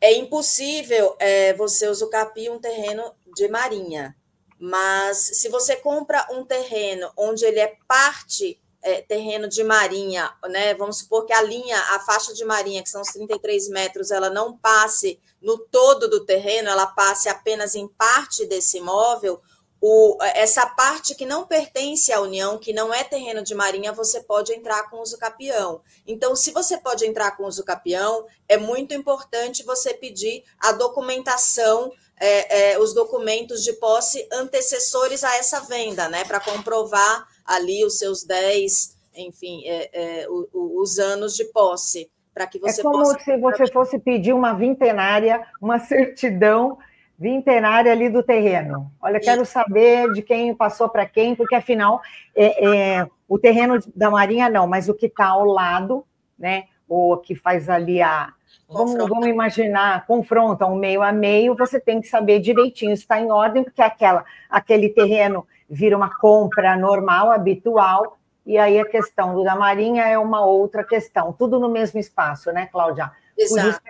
é 0.00 0.14
impossível 0.14 1.14
é, 1.18 1.52
você 1.54 1.88
usucapir 1.88 2.50
um 2.50 2.58
terreno 2.58 3.14
de 3.34 3.48
marinha, 3.48 4.16
mas 4.58 5.18
se 5.18 5.48
você 5.48 5.76
compra 5.76 6.26
um 6.30 6.44
terreno 6.44 7.10
onde 7.16 7.44
ele 7.44 7.60
é 7.60 7.76
parte 7.86 8.60
é, 8.82 9.02
terreno 9.02 9.46
de 9.46 9.62
marinha, 9.62 10.32
né? 10.48 10.74
Vamos 10.74 10.98
supor 10.98 11.26
que 11.26 11.32
a 11.32 11.42
linha, 11.42 11.76
a 11.94 12.00
faixa 12.00 12.32
de 12.32 12.44
marinha, 12.44 12.82
que 12.82 12.88
são 12.88 13.02
os 13.02 13.08
33 13.08 13.68
metros, 13.68 14.10
ela 14.10 14.30
não 14.30 14.56
passe 14.56 15.20
no 15.40 15.58
todo 15.58 16.08
do 16.08 16.24
terreno, 16.24 16.68
ela 16.68 16.86
passe 16.86 17.28
apenas 17.28 17.74
em 17.74 17.86
parte 17.86 18.46
desse 18.46 18.78
imóvel, 18.78 19.40
o, 19.80 20.18
essa 20.34 20.66
parte 20.66 21.14
que 21.14 21.24
não 21.24 21.46
pertence 21.46 22.12
à 22.12 22.20
União, 22.20 22.58
que 22.58 22.72
não 22.72 22.92
é 22.92 23.02
terreno 23.02 23.42
de 23.42 23.54
marinha, 23.54 23.92
você 23.92 24.20
pode 24.20 24.52
entrar 24.52 24.90
com 24.90 25.00
uso 25.00 25.16
capião. 25.16 25.80
Então, 26.06 26.36
se 26.36 26.50
você 26.50 26.76
pode 26.76 27.06
entrar 27.06 27.34
com 27.36 27.44
uso 27.44 27.64
capião, 27.64 28.26
é 28.46 28.58
muito 28.58 28.92
importante 28.92 29.64
você 29.64 29.94
pedir 29.94 30.44
a 30.58 30.72
documentação, 30.72 31.90
é, 32.18 32.72
é, 32.72 32.78
os 32.78 32.92
documentos 32.92 33.64
de 33.64 33.72
posse 33.74 34.28
antecessores 34.30 35.24
a 35.24 35.34
essa 35.36 35.60
venda, 35.60 36.10
né? 36.10 36.24
Para 36.24 36.40
comprovar 36.40 37.26
ali 37.46 37.82
os 37.82 37.96
seus 37.96 38.22
10, 38.22 38.98
enfim, 39.16 39.62
é, 39.66 39.90
é, 39.92 40.28
o, 40.28 40.46
o, 40.52 40.82
os 40.82 40.98
anos 40.98 41.34
de 41.34 41.44
posse. 41.46 42.10
Para 42.34 42.46
que 42.46 42.58
você 42.58 42.80
é 42.80 42.84
como 42.84 42.98
possa... 42.98 43.18
se 43.20 43.36
você 43.38 43.66
fosse 43.72 43.98
pedir 43.98 44.34
uma 44.34 44.52
vintenária, 44.52 45.42
uma 45.60 45.78
certidão 45.78 46.78
vintenária 47.20 47.92
ali 47.92 48.08
do 48.08 48.22
terreno. 48.22 48.90
Olha, 48.98 49.20
quero 49.20 49.44
saber 49.44 50.10
de 50.14 50.22
quem 50.22 50.54
passou 50.54 50.88
para 50.88 51.04
quem, 51.04 51.34
porque 51.34 51.54
afinal 51.54 52.00
é, 52.34 52.98
é, 52.98 53.06
o 53.28 53.38
terreno 53.38 53.78
da 53.94 54.10
Marinha 54.10 54.48
não, 54.48 54.66
mas 54.66 54.88
o 54.88 54.94
que 54.94 55.04
está 55.04 55.26
ao 55.26 55.44
lado, 55.44 56.02
né? 56.38 56.64
Ou 56.88 57.18
que 57.18 57.34
faz 57.34 57.68
ali 57.68 58.00
a. 58.00 58.32
Vamos, 58.66 58.94
vamos, 58.94 59.26
imaginar, 59.26 60.06
confronta 60.06 60.64
um 60.64 60.76
meio 60.76 61.02
a 61.02 61.12
meio, 61.12 61.56
você 61.56 61.78
tem 61.78 62.00
que 62.00 62.08
saber 62.08 62.40
direitinho 62.40 62.96
se 62.96 63.02
está 63.02 63.20
em 63.20 63.30
ordem, 63.30 63.64
porque 63.64 63.82
aquela, 63.82 64.24
aquele 64.48 64.88
terreno 64.88 65.46
vira 65.68 65.96
uma 65.96 66.16
compra 66.18 66.76
normal, 66.76 67.32
habitual, 67.32 68.16
e 68.46 68.56
aí 68.56 68.78
a 68.78 68.84
questão 68.84 69.34
do 69.34 69.42
da 69.42 69.56
Marinha 69.56 70.06
é 70.06 70.16
uma 70.16 70.44
outra 70.44 70.84
questão, 70.84 71.32
tudo 71.32 71.58
no 71.58 71.68
mesmo 71.68 71.98
espaço, 71.98 72.52
né, 72.52 72.68
Cláudia? 72.70 73.10
Exato. 73.36 73.60
Por 73.60 73.70
isso 73.70 73.80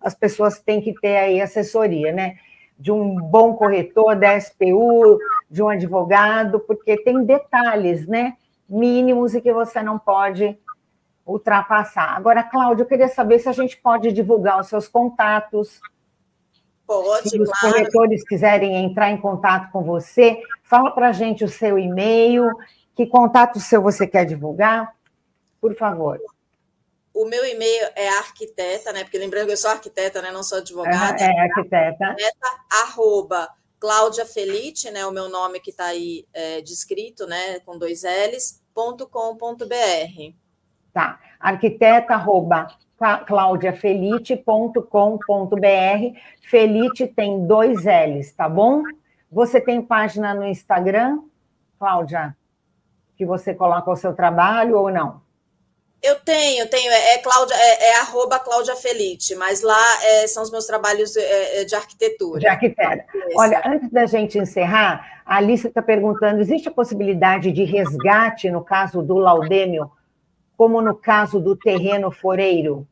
as 0.00 0.14
pessoas 0.14 0.60
têm 0.60 0.80
que 0.82 0.94
ter 1.00 1.16
aí 1.16 1.40
assessoria, 1.40 2.12
né? 2.12 2.36
De 2.78 2.92
um 2.92 3.16
bom 3.16 3.54
corretor 3.54 4.14
da 4.16 4.38
SPU, 4.38 5.18
de 5.50 5.62
um 5.62 5.68
advogado, 5.68 6.60
porque 6.60 6.96
tem 7.02 7.24
detalhes, 7.24 8.06
né? 8.06 8.34
Mínimos 8.68 9.34
e 9.34 9.40
que 9.40 9.52
você 9.52 9.82
não 9.82 9.98
pode 9.98 10.58
ultrapassar. 11.24 12.16
Agora, 12.16 12.42
Cláudia, 12.42 12.82
eu 12.82 12.86
queria 12.86 13.08
saber 13.08 13.38
se 13.38 13.48
a 13.48 13.52
gente 13.52 13.76
pode 13.76 14.12
divulgar 14.12 14.60
os 14.60 14.68
seus 14.68 14.86
contatos. 14.86 15.80
Pode, 16.86 17.28
Se 17.28 17.40
os 17.40 17.50
claro. 17.50 17.74
corretores 17.74 18.22
quiserem 18.22 18.76
entrar 18.84 19.10
em 19.10 19.16
contato 19.16 19.72
com 19.72 19.82
você, 19.82 20.40
fala 20.62 20.92
para 20.92 21.08
a 21.08 21.12
gente 21.12 21.42
o 21.42 21.48
seu 21.48 21.76
e-mail, 21.76 22.48
que 22.94 23.06
contato 23.06 23.58
seu 23.58 23.82
você 23.82 24.06
quer 24.06 24.24
divulgar, 24.24 24.94
por 25.60 25.74
favor. 25.74 26.20
O 27.16 27.24
meu 27.24 27.46
e-mail 27.46 27.88
é 27.96 28.10
arquiteta, 28.10 28.92
né? 28.92 29.02
Porque 29.02 29.16
lembrando 29.16 29.46
que 29.46 29.54
eu 29.54 29.56
sou 29.56 29.70
arquiteta, 29.70 30.20
né? 30.20 30.30
Não 30.30 30.42
sou 30.42 30.58
advogada. 30.58 31.16
É, 31.18 31.26
é 31.26 31.40
arquiteta. 31.40 32.04
arquiteta 32.04 32.46
arroba 32.70 33.48
Cláudia 33.80 34.26
Felite, 34.26 34.90
né? 34.90 35.06
O 35.06 35.10
meu 35.10 35.30
nome 35.30 35.58
que 35.58 35.70
está 35.70 35.86
aí 35.86 36.26
é, 36.34 36.60
descrito, 36.60 37.26
né? 37.26 37.58
Com 37.60 37.78
dois 37.78 38.02
L's, 38.02 38.62
ponto 38.74 39.08
com, 39.08 39.34
ponto 39.34 39.66
br. 39.66 40.34
Tá. 40.92 41.18
Arquiteta 41.40 42.12
arroba 42.12 42.68
claudiafelite.com.br. 43.26 46.18
Felite 46.42 47.06
tem 47.06 47.46
dois 47.46 47.84
L's, 47.84 48.32
tá 48.32 48.46
bom? 48.46 48.82
Você 49.32 49.58
tem 49.58 49.80
página 49.80 50.34
no 50.34 50.44
Instagram, 50.44 51.20
Cláudia, 51.78 52.36
que 53.16 53.24
você 53.24 53.54
coloca 53.54 53.90
o 53.90 53.96
seu 53.96 54.14
trabalho 54.14 54.76
ou 54.76 54.90
não? 54.90 55.24
Eu 56.02 56.20
tenho, 56.20 56.68
tenho, 56.68 56.90
é, 56.90 57.14
é, 57.14 57.18
Cláudia, 57.18 57.54
é, 57.54 57.88
é 57.88 58.00
arroba 58.00 58.38
Cláudia 58.38 58.76
Felite, 58.76 59.34
mas 59.34 59.62
lá 59.62 60.04
é, 60.04 60.26
são 60.26 60.42
os 60.42 60.50
meus 60.50 60.66
trabalhos 60.66 61.16
é, 61.16 61.62
é 61.62 61.64
de 61.64 61.74
arquitetura. 61.74 62.40
De 62.40 62.46
arquiteta. 62.46 63.04
Olha, 63.34 63.62
antes 63.66 63.90
da 63.90 64.06
gente 64.06 64.38
encerrar, 64.38 65.22
a 65.24 65.36
Alice 65.36 65.66
está 65.66 65.82
perguntando: 65.82 66.40
existe 66.40 66.68
a 66.68 66.72
possibilidade 66.72 67.50
de 67.50 67.64
resgate 67.64 68.50
no 68.50 68.62
caso 68.62 69.02
do 69.02 69.16
Laudêmio, 69.16 69.90
como 70.56 70.80
no 70.80 70.94
caso 70.94 71.40
do 71.40 71.56
terreno 71.56 72.10
foreiro? 72.12 72.86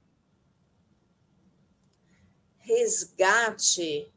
Resgate? 2.60 4.10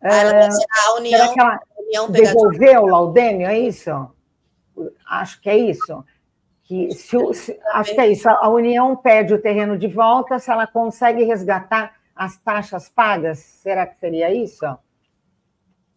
É, 0.00 0.48
a 0.48 0.94
União, 0.96 1.18
será 1.20 1.32
que 1.32 1.40
ela 1.40 1.60
União 1.78 2.10
devolveu 2.10 2.82
o 2.82 2.86
Laudêmio, 2.86 3.46
é 3.46 3.58
isso? 3.58 3.90
Acho 5.06 5.40
que 5.40 5.50
é 5.50 5.56
isso 5.56 6.02
que 6.72 6.94
se, 6.94 7.34
se, 7.34 7.60
acho 7.72 7.94
que 7.94 8.00
é 8.00 8.08
isso, 8.08 8.26
a 8.26 8.48
União 8.48 8.96
pede 8.96 9.34
o 9.34 9.42
terreno 9.42 9.76
de 9.76 9.88
volta, 9.88 10.38
se 10.38 10.50
ela 10.50 10.66
consegue 10.66 11.22
resgatar 11.22 12.00
as 12.16 12.38
taxas 12.38 12.88
pagas, 12.88 13.40
será 13.40 13.86
que 13.86 14.00
seria 14.00 14.32
isso? 14.32 14.64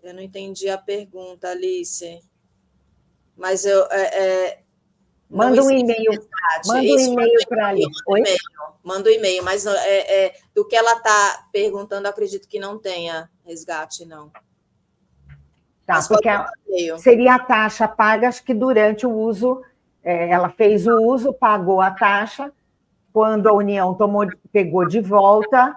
Eu 0.03 0.13
não 0.13 0.21
entendi 0.21 0.67
a 0.67 0.77
pergunta, 0.77 1.49
Alice. 1.49 2.21
Mas 3.37 3.63
eu. 3.63 3.87
É, 3.89 4.01
é, 4.01 4.59
manda 5.29 5.63
um 5.63 5.71
e-mail. 5.71 6.11
Manda 6.65 6.81
um 6.81 6.99
e-mail 6.99 7.47
para 7.47 7.67
Alice. 7.69 7.89
Manda 8.83 9.09
um 9.09 9.13
e-mail, 9.13 9.43
mas 9.43 9.65
é, 9.65 10.25
é, 10.25 10.35
do 10.53 10.67
que 10.67 10.75
ela 10.75 10.97
está 10.97 11.47
perguntando, 11.53 12.07
acredito 12.07 12.49
que 12.49 12.59
não 12.59 12.77
tenha 12.77 13.29
resgate, 13.45 14.05
não. 14.05 14.29
Tá, 15.85 15.95
mas 15.95 16.07
porque 16.07 16.27
a, 16.27 16.47
seria 16.97 17.35
a 17.35 17.39
taxa 17.39 17.87
paga, 17.87 18.27
acho 18.27 18.43
que 18.43 18.53
durante 18.53 19.07
o 19.07 19.11
uso 19.11 19.63
é, 20.05 20.29
ela 20.29 20.49
fez 20.49 20.85
o 20.85 21.01
uso, 21.01 21.33
pagou 21.33 21.81
a 21.81 21.89
taxa, 21.89 22.51
quando 23.11 23.49
a 23.49 23.53
União 23.53 23.95
tomou, 23.95 24.27
pegou 24.51 24.87
de 24.87 25.01
volta. 25.01 25.75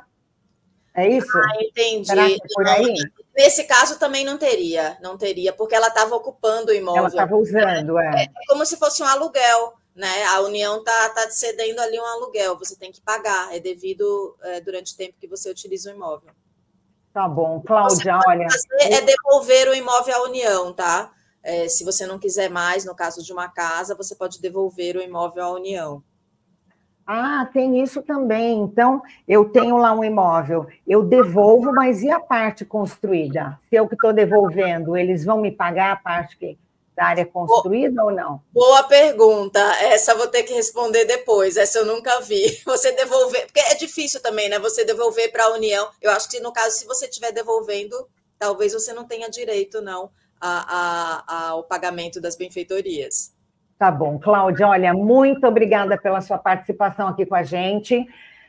É 0.95 1.09
isso? 1.09 1.39
Ah, 1.39 1.63
entendi. 1.63 2.11
É? 2.13 2.93
Nesse 3.35 3.65
caso 3.65 3.99
também 3.99 4.25
não 4.25 4.37
teria, 4.37 4.99
não 5.01 5.17
teria, 5.17 5.53
porque 5.53 5.75
ela 5.75 5.89
estava 5.89 6.15
ocupando 6.15 6.71
o 6.71 6.75
imóvel. 6.75 6.99
Ela 6.99 7.09
estava 7.09 7.37
usando, 7.37 7.99
é. 7.99 8.25
é. 8.25 8.29
como 8.47 8.67
se 8.67 8.77
fosse 8.77 9.03
um 9.03 9.07
aluguel, 9.07 9.75
né? 9.95 10.25
A 10.25 10.41
União 10.41 10.79
está 10.79 11.09
tá 11.11 11.31
cedendo 11.31 11.81
ali 11.81 11.99
um 11.99 12.05
aluguel, 12.05 12.59
você 12.59 12.77
tem 12.77 12.93
que 12.93 13.01
pagar, 13.01 13.55
é 13.55 13.61
devido 13.61 14.37
é, 14.43 14.61
durante 14.61 14.93
o 14.93 14.97
tempo 14.97 15.15
que 15.19 15.29
você 15.29 15.49
utiliza 15.49 15.91
o 15.91 15.95
imóvel. 15.95 16.33
Tá 17.15 17.27
bom, 17.27 17.63
Cláudia, 17.65 18.19
olha. 18.27 18.47
É 18.81 19.01
devolver 19.01 19.69
o 19.69 19.75
imóvel 19.75 20.17
à 20.17 20.23
União, 20.25 20.73
tá? 20.73 21.13
É, 21.43 21.69
se 21.69 21.85
você 21.85 22.07
não 22.07 22.19
quiser 22.19 22.51
mais, 22.51 22.85
no 22.85 22.95
caso 22.95 23.23
de 23.23 23.33
uma 23.33 23.49
casa, 23.49 23.95
você 23.95 24.15
pode 24.15 24.41
devolver 24.41 24.97
o 24.97 25.03
imóvel 25.03 25.45
à 25.45 25.53
União. 25.53 26.03
Ah, 27.11 27.49
tem 27.51 27.83
isso 27.83 28.03
também. 28.03 28.61
Então, 28.61 29.01
eu 29.27 29.47
tenho 29.47 29.79
lá 29.79 29.95
um 29.95 30.05
imóvel, 30.05 30.67
eu 30.87 31.03
devolvo, 31.03 31.73
mas 31.73 32.03
e 32.03 32.11
a 32.11 32.21
parte 32.21 32.67
construída? 32.67 33.59
Se 33.71 33.77
eu 33.77 33.89
que 33.89 33.95
estou 33.95 34.13
devolvendo, 34.13 34.95
eles 34.95 35.25
vão 35.25 35.41
me 35.41 35.51
pagar 35.51 35.93
a 35.93 35.97
parte 35.97 36.37
que, 36.37 36.59
da 36.95 37.07
área 37.07 37.25
construída 37.25 38.05
ou 38.05 38.11
não? 38.11 38.43
Boa 38.53 38.83
pergunta. 38.83 39.59
Essa 39.81 40.15
vou 40.15 40.27
ter 40.27 40.43
que 40.43 40.53
responder 40.53 41.07
depois. 41.07 41.57
Essa 41.57 41.79
eu 41.79 41.87
nunca 41.87 42.21
vi. 42.21 42.61
Você 42.67 42.93
devolver, 42.93 43.47
porque 43.47 43.61
é 43.61 43.75
difícil 43.77 44.21
também, 44.21 44.51
né? 44.51 44.59
Você 44.59 44.85
devolver 44.85 45.33
para 45.33 45.45
a 45.45 45.55
União. 45.55 45.89
Eu 46.03 46.11
acho 46.11 46.29
que 46.29 46.41
no 46.41 46.53
caso, 46.53 46.77
se 46.77 46.85
você 46.85 47.07
estiver 47.07 47.33
devolvendo, 47.33 47.97
talvez 48.39 48.75
você 48.75 48.93
não 48.93 49.07
tenha 49.07 49.31
direito, 49.31 49.81
não, 49.81 50.11
a, 50.41 51.25
a, 51.27 51.49
ao 51.51 51.63
pagamento 51.63 52.21
das 52.21 52.37
benfeitorias. 52.37 53.35
Tá 53.79 53.91
bom, 53.91 54.19
Cláudia, 54.19 54.67
olha, 54.67 54.93
muito 54.93 55.47
obrigada 55.47 55.97
pela 55.97 56.21
sua 56.21 56.37
participação 56.37 57.09
aqui 57.09 57.25
com 57.25 57.35
a 57.35 57.45
gente. 57.45 58.05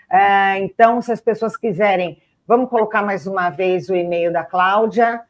É, 0.10 0.58
então, 0.60 1.02
se 1.02 1.12
as 1.12 1.22
pessoas 1.22 1.56
quiserem, 1.56 2.20
vamos 2.48 2.70
colocar 2.70 3.04
mais 3.04 3.28
uma 3.28 3.52
vez 3.52 3.90
o 3.90 3.96
e-mail 3.96 4.34
da 4.34 4.44
Cláudia. 4.44 5.22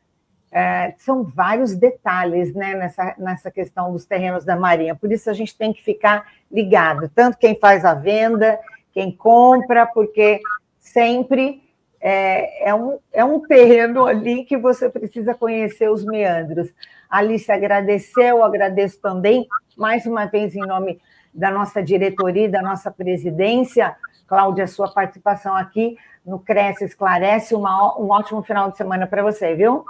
É, 0.51 0.95
são 0.97 1.23
vários 1.23 1.75
detalhes 1.75 2.53
né, 2.55 2.73
nessa, 2.75 3.13
nessa 3.17 3.51
questão 3.51 3.91
dos 3.91 4.05
terrenos 4.05 4.43
da 4.43 4.55
Marinha, 4.55 4.95
por 4.95 5.11
isso 5.11 5.29
a 5.29 5.33
gente 5.33 5.55
tem 5.55 5.71
que 5.71 5.83
ficar 5.83 6.25
ligado, 6.51 7.07
tanto 7.13 7.37
quem 7.37 7.53
faz 7.59 7.85
a 7.85 7.93
venda, 7.93 8.59
quem 8.91 9.11
compra, 9.11 9.85
porque 9.85 10.41
sempre 10.79 11.61
é, 12.01 12.69
é, 12.69 12.73
um, 12.73 12.99
é 13.11 13.23
um 13.23 13.39
terreno 13.39 14.05
ali 14.05 14.45
que 14.45 14.57
você 14.57 14.89
precisa 14.89 15.33
conhecer 15.33 15.89
os 15.89 16.03
meandros. 16.03 16.69
Alice 17.09 17.51
agradeceu, 17.51 18.43
agradeço 18.43 18.99
também, 18.99 19.47
mais 19.75 20.05
uma 20.05 20.25
vez, 20.25 20.55
em 20.55 20.65
nome 20.65 21.01
da 21.33 21.51
nossa 21.51 21.81
diretoria 21.81 22.49
da 22.49 22.61
nossa 22.61 22.89
presidência, 22.91 23.95
Cláudia, 24.27 24.67
sua 24.67 24.91
participação 24.91 25.55
aqui 25.55 25.97
no 26.25 26.39
Cresce 26.39 26.85
Esclarece. 26.85 27.55
Uma, 27.55 27.97
um 27.99 28.09
ótimo 28.09 28.43
final 28.43 28.69
de 28.71 28.77
semana 28.77 29.07
para 29.07 29.23
você, 29.23 29.55
viu? 29.55 29.85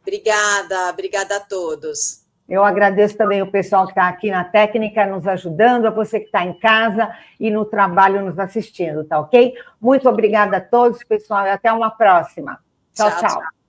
Obrigada, 0.00 0.90
obrigada 0.90 1.36
a 1.36 1.40
todos. 1.40 2.21
Eu 2.48 2.64
agradeço 2.64 3.16
também 3.16 3.40
o 3.40 3.50
pessoal 3.50 3.84
que 3.84 3.92
está 3.92 4.08
aqui 4.08 4.30
na 4.30 4.44
técnica 4.44 5.06
nos 5.06 5.26
ajudando, 5.26 5.86
a 5.86 5.90
você 5.90 6.20
que 6.20 6.26
está 6.26 6.44
em 6.44 6.52
casa 6.58 7.10
e 7.38 7.50
no 7.50 7.64
trabalho 7.64 8.24
nos 8.24 8.38
assistindo, 8.38 9.04
tá 9.04 9.18
ok? 9.20 9.54
Muito 9.80 10.08
obrigada 10.08 10.56
a 10.56 10.60
todos, 10.60 11.02
pessoal, 11.04 11.46
e 11.46 11.50
até 11.50 11.72
uma 11.72 11.90
próxima. 11.90 12.58
tchau. 12.94 13.10
tchau. 13.10 13.20
tchau. 13.20 13.61